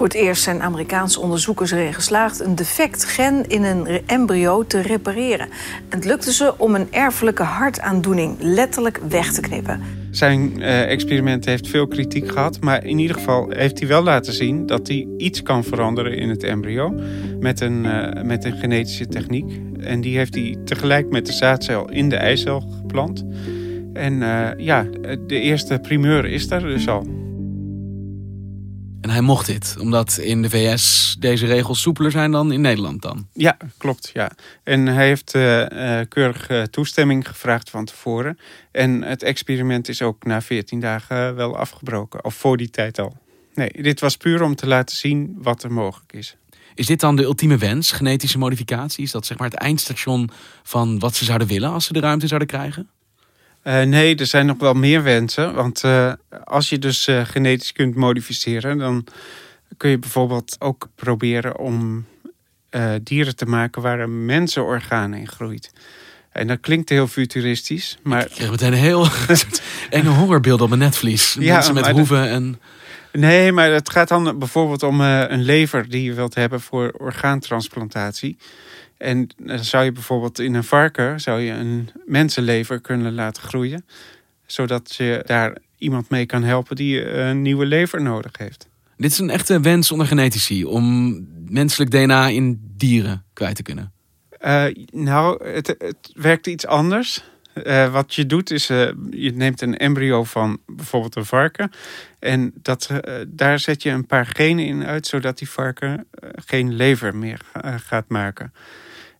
Voor 0.00 0.08
het 0.08 0.18
eerst 0.18 0.42
zijn 0.42 0.62
Amerikaanse 0.62 1.20
onderzoekers 1.20 1.70
erin 1.70 1.94
geslaagd 1.94 2.40
een 2.40 2.54
defect 2.54 3.04
gen 3.04 3.48
in 3.48 3.62
een 3.62 4.00
embryo 4.06 4.66
te 4.66 4.80
repareren. 4.80 5.48
Het 5.88 6.04
lukte 6.04 6.32
ze 6.32 6.54
om 6.58 6.74
een 6.74 6.92
erfelijke 6.92 7.42
hartaandoening 7.42 8.36
letterlijk 8.38 9.00
weg 9.08 9.32
te 9.32 9.40
knippen. 9.40 9.80
Zijn 10.10 10.58
uh, 10.58 10.90
experiment 10.90 11.44
heeft 11.44 11.68
veel 11.68 11.88
kritiek 11.88 12.32
gehad, 12.32 12.60
maar 12.60 12.84
in 12.84 12.98
ieder 12.98 13.16
geval 13.16 13.50
heeft 13.50 13.78
hij 13.78 13.88
wel 13.88 14.02
laten 14.02 14.32
zien 14.32 14.66
dat 14.66 14.88
hij 14.88 15.08
iets 15.16 15.42
kan 15.42 15.64
veranderen 15.64 16.16
in 16.16 16.28
het 16.28 16.42
embryo 16.42 16.94
met 17.40 17.60
een, 17.60 17.84
uh, 17.84 18.22
met 18.22 18.44
een 18.44 18.56
genetische 18.56 19.06
techniek. 19.06 19.60
En 19.80 20.00
die 20.00 20.16
heeft 20.16 20.34
hij 20.34 20.56
tegelijk 20.64 21.10
met 21.10 21.26
de 21.26 21.32
zaadcel 21.32 21.90
in 21.90 22.08
de 22.08 22.16
eicel 22.16 22.60
geplant. 22.60 23.24
En 23.92 24.12
uh, 24.12 24.48
ja, 24.56 24.86
de 25.26 25.40
eerste 25.40 25.78
primeur 25.78 26.24
is 26.24 26.50
er 26.50 26.60
dus 26.60 26.88
al. 26.88 27.19
En 29.10 29.16
hij 29.16 29.24
mocht 29.24 29.46
dit, 29.46 29.76
omdat 29.80 30.16
in 30.16 30.42
de 30.42 30.50
VS 30.50 31.16
deze 31.18 31.46
regels 31.46 31.80
soepeler 31.80 32.10
zijn 32.10 32.30
dan 32.30 32.52
in 32.52 32.60
Nederland 32.60 33.02
dan? 33.02 33.26
Ja, 33.32 33.56
klopt. 33.76 34.10
Ja. 34.12 34.30
En 34.64 34.86
hij 34.86 35.06
heeft 35.06 35.34
uh, 35.34 35.60
uh, 35.60 36.00
keurig 36.08 36.50
uh, 36.50 36.62
toestemming 36.62 37.28
gevraagd 37.28 37.70
van 37.70 37.84
tevoren. 37.84 38.38
En 38.72 39.02
het 39.02 39.22
experiment 39.22 39.88
is 39.88 40.02
ook 40.02 40.24
na 40.24 40.42
14 40.42 40.80
dagen 40.80 41.34
wel 41.34 41.56
afgebroken. 41.56 42.24
Of 42.24 42.34
voor 42.34 42.56
die 42.56 42.70
tijd 42.70 42.98
al. 42.98 43.16
Nee, 43.54 43.70
dit 43.82 44.00
was 44.00 44.16
puur 44.16 44.42
om 44.42 44.54
te 44.54 44.66
laten 44.66 44.96
zien 44.96 45.36
wat 45.38 45.62
er 45.62 45.72
mogelijk 45.72 46.12
is. 46.12 46.36
Is 46.74 46.86
dit 46.86 47.00
dan 47.00 47.16
de 47.16 47.22
ultieme 47.22 47.58
wens, 47.58 47.92
genetische 47.92 48.38
modificatie? 48.38 49.04
Is 49.04 49.10
dat 49.10 49.26
zeg 49.26 49.38
maar 49.38 49.50
het 49.50 49.58
eindstation 49.58 50.30
van 50.62 50.98
wat 50.98 51.14
ze 51.14 51.24
zouden 51.24 51.48
willen 51.48 51.70
als 51.70 51.84
ze 51.84 51.92
de 51.92 52.00
ruimte 52.00 52.26
zouden 52.26 52.48
krijgen? 52.48 52.88
Uh, 53.64 53.82
nee, 53.82 54.16
er 54.16 54.26
zijn 54.26 54.46
nog 54.46 54.58
wel 54.58 54.74
meer 54.74 55.02
wensen. 55.02 55.54
Want 55.54 55.82
uh, 55.84 56.12
als 56.44 56.68
je 56.68 56.78
dus 56.78 57.08
uh, 57.08 57.24
genetisch 57.24 57.72
kunt 57.72 57.94
modificeren, 57.94 58.78
dan 58.78 59.06
kun 59.76 59.90
je 59.90 59.98
bijvoorbeeld 59.98 60.56
ook 60.58 60.88
proberen 60.94 61.58
om 61.58 62.06
dieren 63.02 63.36
te 63.36 63.46
maken 63.46 63.82
waar 63.82 64.00
een 64.00 64.24
mensenorgaan 64.24 65.14
in 65.14 65.28
groeit. 65.28 65.70
En 66.32 66.46
dat 66.46 66.60
klinkt 66.60 66.88
heel 66.88 67.06
futuristisch, 67.06 67.98
maar... 68.02 68.24
Ik 68.24 68.30
kreeg 68.30 68.50
meteen 68.50 68.72
heel 68.72 69.06
enge 69.90 70.08
hongerbeelden 70.08 70.62
op 70.62 70.68
mijn 70.68 70.80
netvlies. 70.80 71.36
Ja, 71.38 71.54
Mensen 71.54 71.74
met 71.74 71.86
hoeven 71.86 72.28
en... 72.28 72.60
Nee, 73.12 73.52
maar 73.52 73.70
het 73.70 73.90
gaat 73.90 74.08
dan 74.08 74.38
bijvoorbeeld 74.38 74.82
om 74.82 75.00
een 75.00 75.42
lever 75.42 75.88
die 75.88 76.02
je 76.02 76.12
wilt 76.12 76.34
hebben 76.34 76.60
voor 76.60 76.90
orgaantransplantatie. 76.98 78.36
En 79.00 79.28
dan 79.36 79.64
zou 79.64 79.84
je 79.84 79.92
bijvoorbeeld 79.92 80.38
in 80.38 80.54
een 80.54 80.64
varken 80.64 81.20
zou 81.20 81.40
je 81.40 81.52
een 81.52 81.90
mensenlever 82.06 82.80
kunnen 82.80 83.14
laten 83.14 83.42
groeien. 83.42 83.84
Zodat 84.46 84.94
je 84.94 85.22
daar 85.26 85.56
iemand 85.78 86.08
mee 86.08 86.26
kan 86.26 86.42
helpen 86.42 86.76
die 86.76 87.10
een 87.10 87.42
nieuwe 87.42 87.66
lever 87.66 88.02
nodig 88.02 88.38
heeft. 88.38 88.68
Dit 88.96 89.10
is 89.10 89.18
een 89.18 89.30
echte 89.30 89.60
wens 89.60 89.92
onder 89.92 90.06
genetici 90.06 90.64
om 90.64 91.16
menselijk 91.48 91.90
DNA 91.90 92.28
in 92.28 92.60
dieren 92.76 93.24
kwijt 93.32 93.56
te 93.56 93.62
kunnen. 93.62 93.92
Uh, 94.40 94.64
nou, 94.90 95.44
het, 95.48 95.66
het 95.66 96.12
werkt 96.14 96.46
iets 96.46 96.66
anders. 96.66 97.24
Uh, 97.54 97.92
wat 97.92 98.14
je 98.14 98.26
doet 98.26 98.50
is, 98.50 98.70
uh, 98.70 98.90
je 99.10 99.32
neemt 99.32 99.60
een 99.60 99.76
embryo 99.76 100.24
van 100.24 100.60
bijvoorbeeld 100.66 101.16
een 101.16 101.24
varken. 101.24 101.70
En 102.18 102.52
dat, 102.54 102.88
uh, 102.92 103.14
daar 103.28 103.58
zet 103.58 103.82
je 103.82 103.90
een 103.90 104.06
paar 104.06 104.26
genen 104.26 104.66
in 104.66 104.84
uit, 104.84 105.06
zodat 105.06 105.38
die 105.38 105.50
varken 105.50 106.06
geen 106.34 106.74
lever 106.74 107.16
meer 107.16 107.40
gaat 107.76 108.08
maken. 108.08 108.52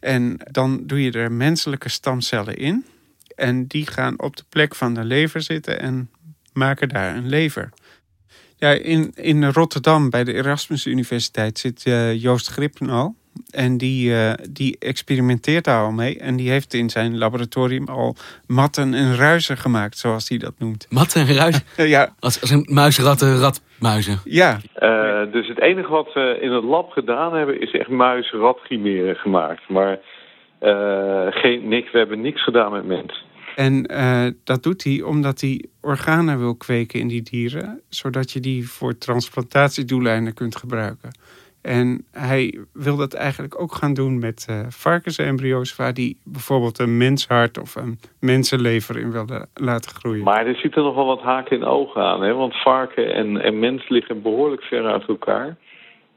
En 0.01 0.37
dan 0.51 0.87
doe 0.87 1.03
je 1.03 1.13
er 1.13 1.33
menselijke 1.33 1.89
stamcellen 1.89 2.57
in. 2.57 2.85
En 3.37 3.67
die 3.67 3.87
gaan 3.87 4.21
op 4.21 4.37
de 4.37 4.45
plek 4.49 4.75
van 4.75 4.95
de 4.95 5.05
lever 5.05 5.43
zitten 5.43 5.81
en 5.81 6.11
maken 6.53 6.89
daar 6.89 7.17
een 7.17 7.29
lever. 7.29 7.69
Ja, 8.57 8.71
in, 8.71 9.13
in 9.15 9.45
Rotterdam 9.45 10.11
bij 10.11 10.25
de 10.25 10.33
Erasmus 10.33 10.87
Universiteit 10.87 11.59
zit 11.59 11.83
Joost 12.21 12.49
Gripnal. 12.49 13.17
En 13.51 13.79
die, 13.79 14.11
uh, 14.11 14.33
die 14.51 14.77
experimenteert 14.79 15.65
daar 15.65 15.85
al 15.85 15.91
mee. 15.91 16.19
En 16.19 16.37
die 16.37 16.51
heeft 16.51 16.75
in 16.75 16.91
zijn 16.91 17.19
laboratorium 17.19 17.89
al 17.89 18.17
matten 18.47 18.95
en 18.95 19.17
ruizen 19.17 19.57
gemaakt, 19.57 19.99
zoals 19.99 20.29
hij 20.29 20.39
dat 20.39 20.55
noemt. 20.59 20.87
Matten 20.91 21.27
en 21.27 21.35
ruizen? 21.35 21.63
ja. 21.97 22.15
Als, 22.21 22.41
als 22.41 22.51
een 22.51 22.67
muisratten, 22.71 23.39
ratmuizen? 23.39 24.21
Ja. 24.25 24.59
Uh, 24.79 25.33
dus 25.33 25.49
het 25.49 25.61
enige 25.61 25.91
wat 25.91 26.13
we 26.13 26.39
in 26.41 26.53
het 26.53 26.65
lab 26.65 26.91
gedaan 26.91 27.35
hebben, 27.35 27.61
is 27.61 27.71
echt 27.71 27.89
muis-ratchimeren 27.89 29.17
gemaakt. 29.17 29.69
Maar 29.69 29.99
uh, 30.63 31.27
geen, 31.31 31.69
niks, 31.69 31.93
we 31.93 31.99
hebben 31.99 32.21
niks 32.21 32.43
gedaan 32.43 32.73
met 32.73 32.87
mensen. 32.87 33.29
En 33.57 33.93
uh, 33.93 34.27
dat 34.45 34.63
doet 34.63 34.85
hij 34.85 35.03
omdat 35.03 35.41
hij 35.41 35.65
organen 35.81 36.39
wil 36.39 36.57
kweken 36.57 37.01
in 37.01 37.09
die 37.09 37.23
dieren, 37.23 37.81
zodat 37.89 38.31
je 38.31 38.41
die 38.41 38.69
voor 38.69 38.99
transplantatiedoeleinden 38.99 40.35
kunt 40.35 40.57
gebruiken. 40.57 41.11
En 41.63 42.05
hij 42.13 42.59
wil 42.73 42.97
dat 42.97 43.15
eigenlijk 43.15 43.61
ook 43.61 43.75
gaan 43.75 43.95
doen 43.95 44.19
met 44.19 44.47
uh, 44.51 44.61
varkensembryo's, 44.69 45.77
waar 45.77 45.93
hij 45.93 46.15
bijvoorbeeld 46.25 46.79
een 46.79 46.97
menshart 46.97 47.59
of 47.59 47.75
een 47.75 47.99
mensenlever 48.21 48.99
in 48.99 49.13
wil 49.13 49.27
laten 49.55 49.91
groeien. 49.91 50.25
Maar 50.25 50.47
er 50.47 50.57
zitten 50.57 50.83
nog 50.83 50.95
wel 50.95 51.07
wat 51.07 51.23
haken 51.23 51.57
in 51.57 51.65
ogen 51.65 52.03
aan, 52.03 52.23
hè? 52.23 52.35
want 52.35 52.55
varken 52.55 53.15
en, 53.15 53.43
en 53.43 53.59
mens 53.59 53.89
liggen 53.89 54.23
behoorlijk 54.23 54.63
ver 54.63 54.87
uit 54.87 55.09
elkaar 55.09 55.57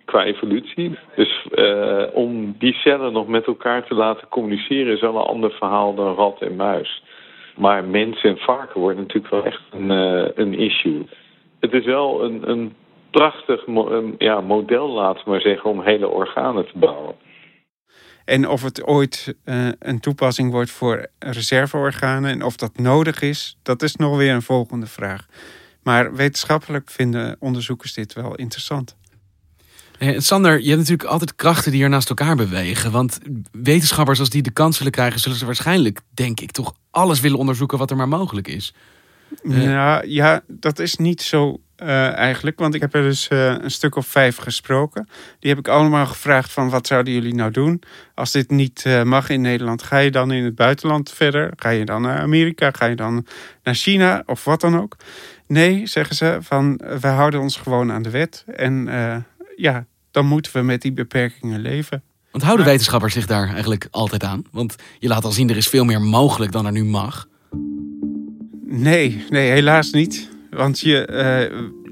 qua 0.06 0.24
evolutie. 0.24 0.98
Dus 1.16 1.48
uh, 1.52 2.04
om 2.14 2.56
die 2.60 2.74
cellen 2.74 3.14
nog 3.14 3.28
met 3.28 3.46
elkaar 3.46 3.88
te 3.88 3.94
laten 3.94 4.28
communiceren 4.28 4.94
is 4.94 5.02
wel 5.02 5.16
een 5.16 5.28
ander 5.28 5.52
verhaal 5.52 5.96
dan 5.96 6.16
rat 6.16 6.42
en 6.42 6.56
muis. 6.56 7.04
Maar 7.56 7.84
mensen 7.84 8.30
en 8.30 8.38
varken 8.38 8.80
wordt 8.80 8.98
natuurlijk 8.98 9.34
wel 9.34 9.46
echt 9.46 9.62
een, 9.72 9.92
uh, 9.92 10.28
een 10.36 10.54
issue. 10.54 11.08
Het 11.60 11.74
is 11.74 11.86
wel 11.86 12.24
een, 12.24 12.50
een 12.50 12.74
prachtig 13.14 13.68
mo 13.68 14.14
ja, 14.18 14.42
model, 14.42 14.90
laten 14.90 15.24
we 15.24 15.30
maar 15.30 15.42
zeggen, 15.42 15.70
om 15.70 15.82
hele 15.82 16.08
organen 16.08 16.66
te 16.66 16.78
bouwen. 16.78 17.16
En 18.26 18.50
of 18.50 18.64
het 18.64 18.84
ooit 18.84 19.36
uh, 19.46 19.68
een 19.80 20.00
toepassing 20.00 20.52
wordt 20.52 20.72
voor 20.72 21.08
reserveorganen 21.20 22.32
en 22.32 22.44
of 22.44 22.56
dat 22.56 22.78
nodig 22.78 23.22
is, 23.22 23.58
dat 23.64 23.82
is 23.82 23.96
nog 23.96 24.18
weer 24.18 24.34
een 24.34 24.42
volgende 24.42 24.86
vraag. 24.86 25.26
Maar 25.84 26.16
wetenschappelijk 26.16 26.90
vinden 26.90 27.36
onderzoekers 27.40 27.94
dit 27.94 28.14
wel 28.14 28.36
interessant. 28.36 28.98
Hey, 29.98 30.20
Sander, 30.20 30.62
je 30.62 30.68
hebt 30.68 30.80
natuurlijk 30.80 31.10
altijd 31.10 31.36
krachten 31.36 31.72
die 31.72 31.84
er 31.84 31.90
naast 31.90 32.10
elkaar 32.10 32.36
bewegen. 32.36 32.92
Want 32.92 33.20
wetenschappers, 33.52 34.20
als 34.20 34.30
die 34.30 34.42
de 34.42 34.52
kans 34.52 34.78
willen 34.78 34.94
krijgen, 34.94 35.20
zullen 35.20 35.38
ze 35.38 35.46
waarschijnlijk, 35.46 36.00
denk 36.14 36.40
ik, 36.40 36.52
toch 36.52 36.74
alles 36.92 37.20
willen 37.20 37.38
onderzoeken 37.38 37.78
wat 37.78 37.92
er 37.92 37.98
maar 37.98 38.08
mogelijk 38.08 38.48
is. 38.48 38.74
Uh, 39.42 39.64
ja, 39.64 40.02
ja, 40.06 40.42
dat 40.48 40.80
is 40.80 40.96
niet 40.96 41.22
zo 41.22 41.62
uh, 41.84 42.14
eigenlijk. 42.16 42.60
Want 42.60 42.76
ik 42.76 42.82
heb 42.82 42.94
er 42.94 43.02
dus 43.02 43.30
uh, 43.30 43.46
een 43.46 43.72
stuk 43.72 43.96
of 43.96 44.08
vijf 44.08 44.38
gesproken. 44.38 45.10
Die 45.40 45.50
heb 45.50 45.60
ik 45.60 45.68
allemaal 45.68 46.06
gevraagd 46.06 46.52
van 46.52 46.70
wat 46.70 46.88
zouden 46.88 47.14
jullie 47.14 47.36
nou 47.36 47.52
doen? 47.52 47.82
Als 48.16 48.32
dit 48.32 48.50
niet 48.50 48.84
uh, 48.88 49.04
mag 49.04 49.30
in 49.30 49.42
Nederland, 49.42 49.84
ga 49.84 49.98
je 49.98 50.12
dan 50.12 50.32
in 50.32 50.44
het 50.44 50.56
buitenland 50.56 51.12
verder? 51.12 51.54
Ga 51.56 51.70
je 51.70 51.86
dan 51.86 52.02
naar 52.02 52.20
Amerika? 52.20 52.72
Ga 52.72 52.86
je 52.86 52.96
dan 52.96 53.26
naar 53.64 53.76
China 53.76 54.24
of 54.26 54.44
wat 54.44 54.62
dan 54.62 54.80
ook? 54.80 54.96
Nee, 55.48 55.88
zeggen 55.88 56.16
ze, 56.16 56.38
van 56.42 56.82
we 57.00 57.08
houden 57.08 57.40
ons 57.40 57.56
gewoon 57.56 57.92
aan 57.92 58.02
de 58.02 58.10
wet. 58.10 58.44
En 58.56 58.90
ja, 59.56 59.86
dan 60.12 60.26
moeten 60.26 60.52
we 60.54 60.62
met 60.62 60.82
die 60.82 60.94
beperkingen 60.94 61.60
leven. 61.60 62.04
Want 62.32 62.44
houden 62.44 62.66
wetenschappers 62.66 63.14
zich 63.14 63.26
daar 63.26 63.50
eigenlijk 63.54 63.88
altijd 63.92 64.24
aan? 64.24 64.44
Want 64.52 64.76
je 65.00 65.08
laat 65.08 65.24
al 65.24 65.32
zien, 65.32 65.50
er 65.50 65.58
is 65.58 65.68
veel 65.68 65.86
meer 65.86 66.02
mogelijk 66.02 66.52
dan 66.52 66.66
er 66.66 66.72
nu 66.72 66.84
mag. 66.84 67.28
Nee, 68.76 69.24
nee, 69.30 69.52
helaas 69.52 69.92
niet. 69.92 70.30
Want 70.50 70.80
je, 70.80 71.08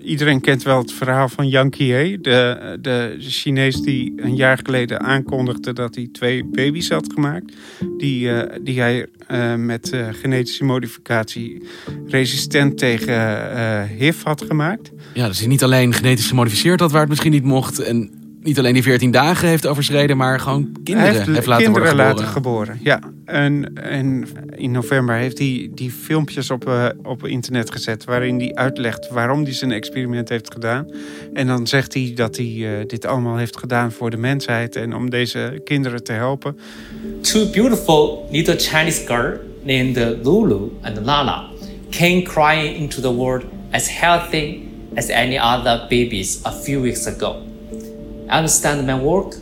uh, 0.02 0.10
iedereen 0.10 0.42
kent 0.42 0.64
wel 0.64 0.78
het 0.78 0.94
verhaal 0.94 1.30
van 1.30 1.50
Yang 1.50 1.76
de, 1.76 2.78
de 2.82 3.16
Chinees 3.20 3.82
die 3.82 4.14
een 4.16 4.36
jaar 4.36 4.60
geleden 4.64 5.00
aankondigde 5.00 5.74
dat 5.74 5.96
hij 5.96 6.10
twee 6.12 6.46
baby's 6.46 6.90
had 6.90 7.14
gemaakt. 7.14 7.56
Die, 7.98 8.28
uh, 8.28 8.42
die 8.62 8.80
hij 8.80 9.06
uh, 9.32 9.56
met 9.56 9.92
genetische 10.12 10.64
modificatie 10.64 11.64
resistent 12.08 12.78
tegen 12.78 13.88
HIV 13.88 14.24
had 14.24 14.42
gemaakt. 14.42 14.92
Ja, 15.14 15.28
dus 15.28 15.40
hij 15.40 15.48
niet 15.48 15.64
alleen 15.64 15.94
genetisch 15.94 16.28
gemodificeerd 16.28 16.80
had 16.80 16.92
waar 16.92 17.02
het 17.02 17.10
misschien 17.10 17.32
niet 17.32 17.44
mocht. 17.44 17.80
En 17.80 18.21
niet 18.44 18.60
alleen 18.60 18.74
die 18.74 18.84
14 18.84 19.12
dagen 19.12 19.48
heeft 19.48 19.68
overschreden, 19.68 20.18
maar 20.18 20.40
gewoon 20.40 20.72
kinderen 20.84 21.14
heeft, 21.14 21.28
heeft 21.28 21.46
laten 21.46 21.64
kinderen 21.64 21.96
worden 21.96 22.06
geboren. 22.06 22.16
laten 22.16 22.28
geboren. 22.28 22.80
Ja, 22.84 23.00
en, 23.26 23.74
en 23.76 24.28
in 24.56 24.72
november 24.72 25.16
heeft 25.16 25.38
hij 25.38 25.72
die 25.76 25.92
filmpjes 25.92 26.52
op, 26.52 26.68
uh, 26.68 26.86
op 27.04 27.28
internet 27.28 27.72
gezet 27.72 28.04
waarin 28.04 28.38
hij 28.38 28.54
uitlegt 28.54 29.10
waarom 29.10 29.44
hij 29.44 29.54
zijn 29.54 29.72
experiment 29.72 30.30
heeft 30.30 30.54
gedaan. 30.54 30.86
En 31.34 31.48
dan 31.48 31.68
zegt 31.68 31.94
hij 31.94 32.12
dat 32.16 32.36
hij 32.36 32.46
uh, 32.46 32.70
dit 32.88 33.06
allemaal 33.06 33.38
heeft 33.38 33.58
gedaan 33.58 33.92
voor 33.92 34.10
de 34.10 34.18
mensheid 34.18 34.76
en 34.76 34.96
om 34.96 35.10
deze 35.10 35.62
kinderen 35.64 36.04
te 36.04 36.12
helpen. 36.12 36.58
Two 37.22 37.50
beautiful 37.50 38.28
little 38.32 38.56
Chinese 38.58 39.06
girls 39.06 39.40
named 39.64 39.96
Lulu 40.24 40.72
and 40.82 41.06
Lala 41.06 41.50
came 41.90 42.22
crying 42.22 42.76
into 42.76 43.02
the 43.02 43.14
world 43.14 43.44
as 43.72 44.00
healthy 44.00 44.58
as 44.96 45.10
any 45.10 45.38
other 45.38 45.80
babies 45.90 46.40
a 46.46 46.52
few 46.52 46.82
weeks 46.82 47.08
ago. 47.08 47.36
I 48.32 48.38
understand 48.38 48.88
my 48.88 48.96
work 48.98 49.36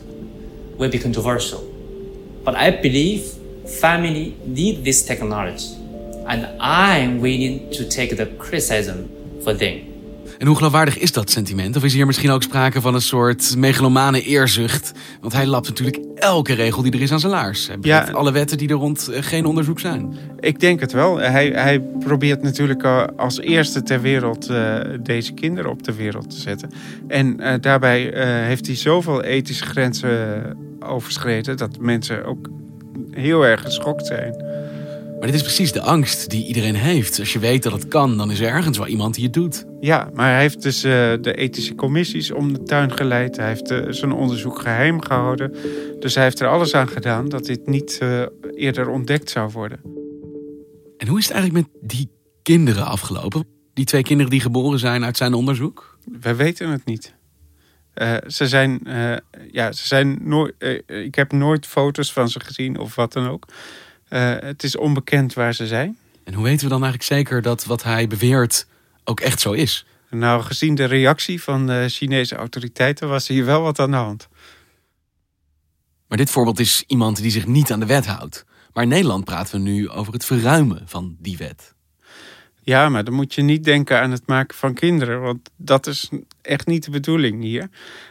will 0.76 0.90
be 0.90 0.98
controversial, 0.98 1.60
but 2.42 2.56
I 2.56 2.72
believe 2.72 3.22
family 3.80 4.36
need 4.44 4.84
this 4.84 5.04
technology, 5.04 5.76
and 6.26 6.48
I'm 6.60 7.20
willing 7.20 7.70
to 7.70 7.88
take 7.88 8.16
the 8.16 8.26
criticism 8.26 9.08
for 9.44 9.52
them. 9.52 9.89
En 10.40 10.46
hoe 10.46 10.56
geloofwaardig 10.56 10.98
is 10.98 11.12
dat 11.12 11.30
sentiment? 11.30 11.76
Of 11.76 11.84
is 11.84 11.94
hier 11.94 12.06
misschien 12.06 12.30
ook 12.30 12.42
sprake 12.42 12.80
van 12.80 12.94
een 12.94 13.00
soort 13.00 13.56
megalomane 13.56 14.22
eerzucht? 14.22 14.92
Want 15.20 15.32
hij 15.32 15.46
lapt 15.46 15.68
natuurlijk 15.68 15.98
elke 16.14 16.52
regel 16.52 16.82
die 16.82 16.92
er 16.92 17.00
is 17.00 17.12
aan 17.12 17.20
zijn 17.20 17.32
laars. 17.32 17.66
Hij 17.66 17.76
ja, 17.80 18.08
alle 18.12 18.32
wetten 18.32 18.58
die 18.58 18.68
er 18.68 18.74
rond 18.74 19.08
eh, 19.08 19.22
geen 19.22 19.44
onderzoek 19.44 19.80
zijn. 19.80 20.16
Ik 20.38 20.60
denk 20.60 20.80
het 20.80 20.92
wel. 20.92 21.18
Hij, 21.18 21.48
hij 21.48 21.80
probeert 21.80 22.42
natuurlijk 22.42 22.82
eh, 22.82 23.04
als 23.16 23.40
eerste 23.40 23.82
ter 23.82 24.00
wereld 24.00 24.50
uh, 24.50 24.78
deze 25.02 25.32
kinderen 25.32 25.70
op 25.70 25.82
de 25.82 25.94
wereld 25.94 26.30
te 26.30 26.40
zetten. 26.40 26.70
En 27.08 27.40
uh, 27.40 27.54
daarbij 27.60 28.00
heeft 28.46 28.66
hij 28.66 28.76
zoveel 28.76 29.22
ethische 29.22 29.64
grenzen 29.64 30.56
overschreden... 30.80 31.56
dat 31.56 31.78
mensen 31.80 32.24
ook 32.24 32.48
heel 33.10 33.46
erg 33.46 33.62
geschokt 33.62 34.06
zijn. 34.06 34.44
Maar 35.20 35.28
dit 35.28 35.38
is 35.38 35.46
precies 35.46 35.72
de 35.72 35.80
angst 35.80 36.30
die 36.30 36.46
iedereen 36.46 36.74
heeft. 36.74 37.18
Als 37.18 37.32
je 37.32 37.38
weet 37.38 37.62
dat 37.62 37.72
het 37.72 37.88
kan, 37.88 38.16
dan 38.16 38.30
is 38.30 38.40
er 38.40 38.48
ergens 38.48 38.78
wel 38.78 38.86
iemand 38.86 39.14
die 39.14 39.24
het 39.24 39.32
doet. 39.32 39.64
Ja, 39.80 40.10
maar 40.14 40.30
hij 40.30 40.40
heeft 40.40 40.62
dus 40.62 40.84
uh, 40.84 40.92
de 41.20 41.34
ethische 41.34 41.74
commissies 41.74 42.30
om 42.30 42.52
de 42.52 42.62
tuin 42.62 42.92
geleid. 42.92 43.36
Hij 43.36 43.48
heeft 43.48 43.70
uh, 43.70 43.86
zijn 43.88 44.12
onderzoek 44.12 44.60
geheim 44.60 45.02
gehouden. 45.02 45.54
Dus 45.98 46.14
hij 46.14 46.24
heeft 46.24 46.40
er 46.40 46.48
alles 46.48 46.74
aan 46.74 46.88
gedaan 46.88 47.28
dat 47.28 47.44
dit 47.44 47.66
niet 47.66 47.98
uh, 48.02 48.22
eerder 48.54 48.88
ontdekt 48.88 49.30
zou 49.30 49.50
worden. 49.50 49.80
En 50.96 51.06
hoe 51.06 51.18
is 51.18 51.24
het 51.24 51.34
eigenlijk 51.34 51.66
met 51.66 51.90
die 51.90 52.10
kinderen 52.42 52.86
afgelopen? 52.86 53.46
Die 53.74 53.84
twee 53.84 54.02
kinderen 54.02 54.30
die 54.30 54.40
geboren 54.40 54.78
zijn 54.78 55.04
uit 55.04 55.16
zijn 55.16 55.34
onderzoek? 55.34 55.98
We 56.20 56.34
weten 56.34 56.68
het 56.68 56.84
niet. 56.84 57.14
ze 58.26 58.48
zijn, 58.48 58.80
ja, 59.50 59.72
ze 59.72 59.86
zijn 59.86 60.18
nooit. 60.22 60.54
ik 60.86 61.14
heb 61.14 61.32
nooit 61.32 61.66
foto's 61.66 62.12
van 62.12 62.28
ze 62.28 62.40
gezien 62.40 62.78
of 62.78 62.94
wat 62.94 63.12
dan 63.12 63.28
ook. 63.28 63.46
Uh, 64.10 64.36
het 64.38 64.62
is 64.62 64.76
onbekend 64.76 65.34
waar 65.34 65.54
ze 65.54 65.66
zijn. 65.66 65.98
En 66.24 66.34
hoe 66.34 66.44
weten 66.44 66.64
we 66.64 66.72
dan 66.72 66.82
eigenlijk 66.82 67.12
zeker 67.12 67.42
dat 67.42 67.64
wat 67.64 67.82
hij 67.82 68.06
beweert 68.06 68.66
ook 69.04 69.20
echt 69.20 69.40
zo 69.40 69.52
is? 69.52 69.86
Nou, 70.10 70.42
gezien 70.42 70.74
de 70.74 70.84
reactie 70.84 71.42
van 71.42 71.66
de 71.66 71.86
Chinese 71.88 72.34
autoriteiten 72.34 73.08
was 73.08 73.28
hier 73.28 73.44
wel 73.44 73.62
wat 73.62 73.78
aan 73.78 73.90
de 73.90 73.96
hand. 73.96 74.28
Maar 76.08 76.18
dit 76.18 76.30
voorbeeld 76.30 76.60
is 76.60 76.84
iemand 76.86 77.22
die 77.22 77.30
zich 77.30 77.46
niet 77.46 77.72
aan 77.72 77.80
de 77.80 77.86
wet 77.86 78.06
houdt. 78.06 78.44
Maar 78.72 78.82
in 78.82 78.88
Nederland 78.88 79.24
praten 79.24 79.54
we 79.54 79.70
nu 79.70 79.88
over 79.88 80.12
het 80.12 80.24
verruimen 80.24 80.82
van 80.86 81.16
die 81.18 81.36
wet. 81.36 81.74
Ja, 82.62 82.88
maar 82.88 83.04
dan 83.04 83.14
moet 83.14 83.34
je 83.34 83.42
niet 83.42 83.64
denken 83.64 84.00
aan 84.00 84.10
het 84.10 84.26
maken 84.26 84.56
van 84.56 84.74
kinderen, 84.74 85.20
want 85.20 85.50
dat 85.56 85.86
is 85.86 86.10
echt 86.42 86.66
niet 86.66 86.84
de 86.84 86.90
bedoeling 86.90 87.42
hier. 87.42 87.68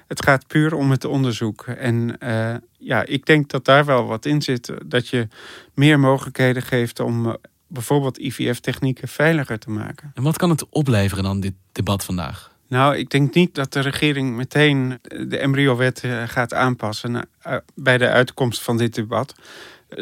Het 0.07 0.23
gaat 0.23 0.47
puur 0.47 0.73
om 0.75 0.91
het 0.91 1.05
onderzoek. 1.05 1.67
En 1.67 2.15
uh, 2.23 2.55
ja, 2.77 3.05
ik 3.05 3.25
denk 3.25 3.49
dat 3.49 3.65
daar 3.65 3.85
wel 3.85 4.05
wat 4.05 4.25
in 4.25 4.41
zit. 4.41 4.73
Dat 4.85 5.07
je 5.07 5.27
meer 5.73 5.99
mogelijkheden 5.99 6.61
geeft 6.61 6.99
om 6.99 7.25
uh, 7.25 7.33
bijvoorbeeld 7.67 8.17
IVF-technieken 8.17 9.07
veiliger 9.07 9.59
te 9.59 9.69
maken. 9.69 10.11
En 10.13 10.23
wat 10.23 10.37
kan 10.37 10.49
het 10.49 10.69
opleveren 10.69 11.23
dan, 11.23 11.39
dit 11.39 11.53
debat 11.71 12.05
vandaag? 12.05 12.57
Nou, 12.67 12.95
ik 12.97 13.09
denk 13.09 13.33
niet 13.33 13.55
dat 13.55 13.73
de 13.73 13.79
regering 13.79 14.35
meteen 14.35 14.99
de 15.27 15.37
embryowet 15.37 16.03
uh, 16.03 16.23
gaat 16.25 16.53
aanpassen 16.53 17.29
bij 17.75 17.97
de 17.97 18.07
uitkomst 18.07 18.61
van 18.61 18.77
dit 18.77 18.95
debat. 18.95 19.35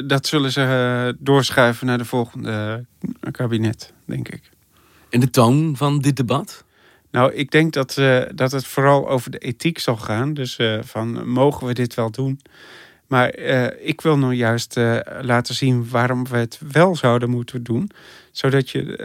Dat 0.05 0.27
zullen 0.27 0.51
ze 0.51 1.15
doorschuiven 1.19 1.87
naar 1.87 1.97
de 1.97 2.05
volgende 2.05 2.85
kabinet, 3.31 3.93
denk 4.07 4.29
ik. 4.29 4.49
En 5.09 5.19
de 5.19 5.29
toon 5.29 5.75
van 5.77 5.99
dit 5.99 6.15
debat? 6.15 6.65
Nou, 7.11 7.33
ik 7.33 7.51
denk 7.51 7.73
dat, 7.73 7.97
uh, 7.99 8.21
dat 8.35 8.51
het 8.51 8.65
vooral 8.65 9.09
over 9.09 9.31
de 9.31 9.37
ethiek 9.37 9.79
zal 9.79 9.95
gaan. 9.95 10.33
Dus 10.33 10.57
uh, 10.57 10.79
van, 10.81 11.29
mogen 11.29 11.67
we 11.67 11.73
dit 11.73 11.93
wel 11.93 12.11
doen? 12.11 12.39
Maar 13.07 13.39
uh, 13.39 13.67
ik 13.79 14.01
wil 14.01 14.17
nou 14.17 14.33
juist 14.33 14.75
laten 15.21 15.55
zien 15.55 15.89
waarom 15.89 16.27
we 16.27 16.37
het 16.37 16.59
wel 16.71 16.95
zouden 16.95 17.29
moeten 17.29 17.63
doen. 17.63 17.89
Zodat 18.31 18.69
je 18.69 19.01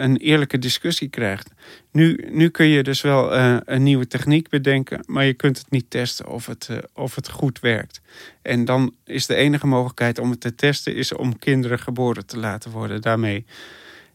een 0.00 0.16
eerlijke 0.16 0.58
discussie 0.58 1.08
krijgt. 1.08 1.50
Nu, 1.90 2.28
nu 2.30 2.48
kun 2.48 2.66
je 2.66 2.82
dus 2.82 3.00
wel 3.00 3.34
een 3.64 3.82
nieuwe 3.82 4.06
techniek 4.06 4.48
bedenken. 4.48 5.04
Maar 5.06 5.24
je 5.24 5.34
kunt 5.34 5.58
het 5.58 5.70
niet 5.70 5.90
testen 5.90 6.26
of 6.26 6.46
het, 6.46 6.68
of 6.92 7.14
het 7.14 7.28
goed 7.28 7.60
werkt. 7.60 8.00
En 8.42 8.64
dan 8.64 8.94
is 9.04 9.26
de 9.26 9.34
enige 9.34 9.66
mogelijkheid 9.66 10.18
om 10.18 10.30
het 10.30 10.40
te 10.40 10.54
testen... 10.54 10.94
is 10.94 11.12
om 11.12 11.38
kinderen 11.38 11.78
geboren 11.78 12.26
te 12.26 12.38
laten 12.38 12.70
worden 12.70 13.00
daarmee. 13.00 13.44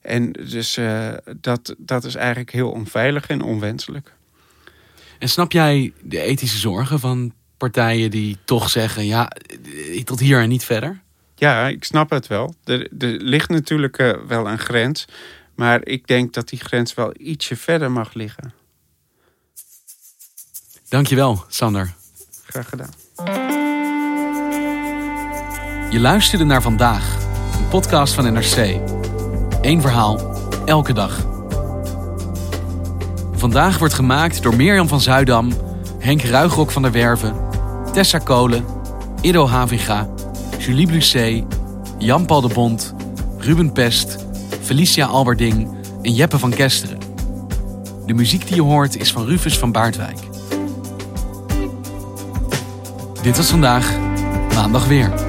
En 0.02 0.32
dus 0.32 0.78
uh, 0.78 1.14
dat, 1.42 1.76
dat 1.78 2.04
is 2.04 2.16
eigenlijk 2.16 2.52
heel 2.52 2.72
onveilig 2.72 3.28
en 3.28 3.42
onwenselijk. 3.42 4.14
En 5.20 5.30
snap 5.30 5.52
jij 5.52 5.94
de 6.02 6.20
ethische 6.20 6.58
zorgen 6.58 7.00
van 7.00 7.34
partijen 7.58 8.12
die 8.12 8.38
toch 8.46 8.70
zeggen: 8.70 9.06
ja, 9.06 9.32
tot 10.04 10.20
hier 10.20 10.42
en 10.42 10.50
niet 10.50 10.64
verder? 10.64 11.02
Ja, 11.36 11.68
ik 11.68 11.84
snap 11.84 12.10
het 12.10 12.28
wel. 12.28 12.56
Er, 12.64 12.82
er 13.00 13.10
ligt 13.10 13.50
natuurlijk 13.50 14.00
uh, 14.00 14.14
wel 14.28 14.50
een 14.50 14.60
grens. 14.60 15.06
Maar 15.56 15.86
ik 15.86 16.08
denk 16.08 16.34
dat 16.34 16.50
die 16.50 16.60
grens 16.60 16.94
wel 16.94 17.14
ietsje 17.18 17.56
verder 17.56 17.92
mag 17.92 18.14
liggen. 18.14 18.54
Dankjewel, 20.90 21.44
Sander. 21.48 21.94
Graag 22.44 22.70
gedaan. 22.70 22.90
Je 25.90 26.00
luisterde 26.00 26.44
naar 26.44 26.62
vandaag, 26.62 27.18
een 27.58 27.68
podcast 27.68 28.14
van 28.14 28.34
NRC. 28.34 28.99
Eén 29.62 29.82
verhaal, 29.82 30.20
elke 30.66 30.94
dag. 30.94 31.26
Vandaag 33.34 33.78
wordt 33.78 33.94
gemaakt 33.94 34.44
door 34.44 34.56
Mirjam 34.56 34.88
van 34.88 35.02
Zuidam, 35.02 35.52
Henk 35.98 36.22
Ruigrok 36.22 36.72
van 36.72 36.82
der 36.82 36.92
Werven, 36.92 37.36
Tessa 37.92 38.18
Kolen, 38.18 38.66
Ido 39.22 39.48
Havinga, 39.48 40.10
Julie 40.58 40.88
Blusset, 40.88 41.44
Jan-Paul 41.98 42.42
de 42.42 42.54
Bond, 42.54 42.94
Ruben 43.38 43.72
Pest, 43.72 44.26
Felicia 44.62 45.06
Alberding 45.06 45.70
en 46.02 46.14
Jeppe 46.14 46.40
van 46.40 46.50
Kesteren. 46.50 46.98
De 48.06 48.14
muziek 48.14 48.48
die 48.48 48.56
je 48.56 48.62
hoort 48.62 48.98
is 48.98 49.12
van 49.12 49.26
Rufus 49.26 49.58
van 49.58 49.72
Baardwijk. 49.72 50.18
Dit 53.22 53.38
was 53.38 53.48
vandaag, 53.48 53.92
maandag 54.54 54.88
weer. 54.88 55.29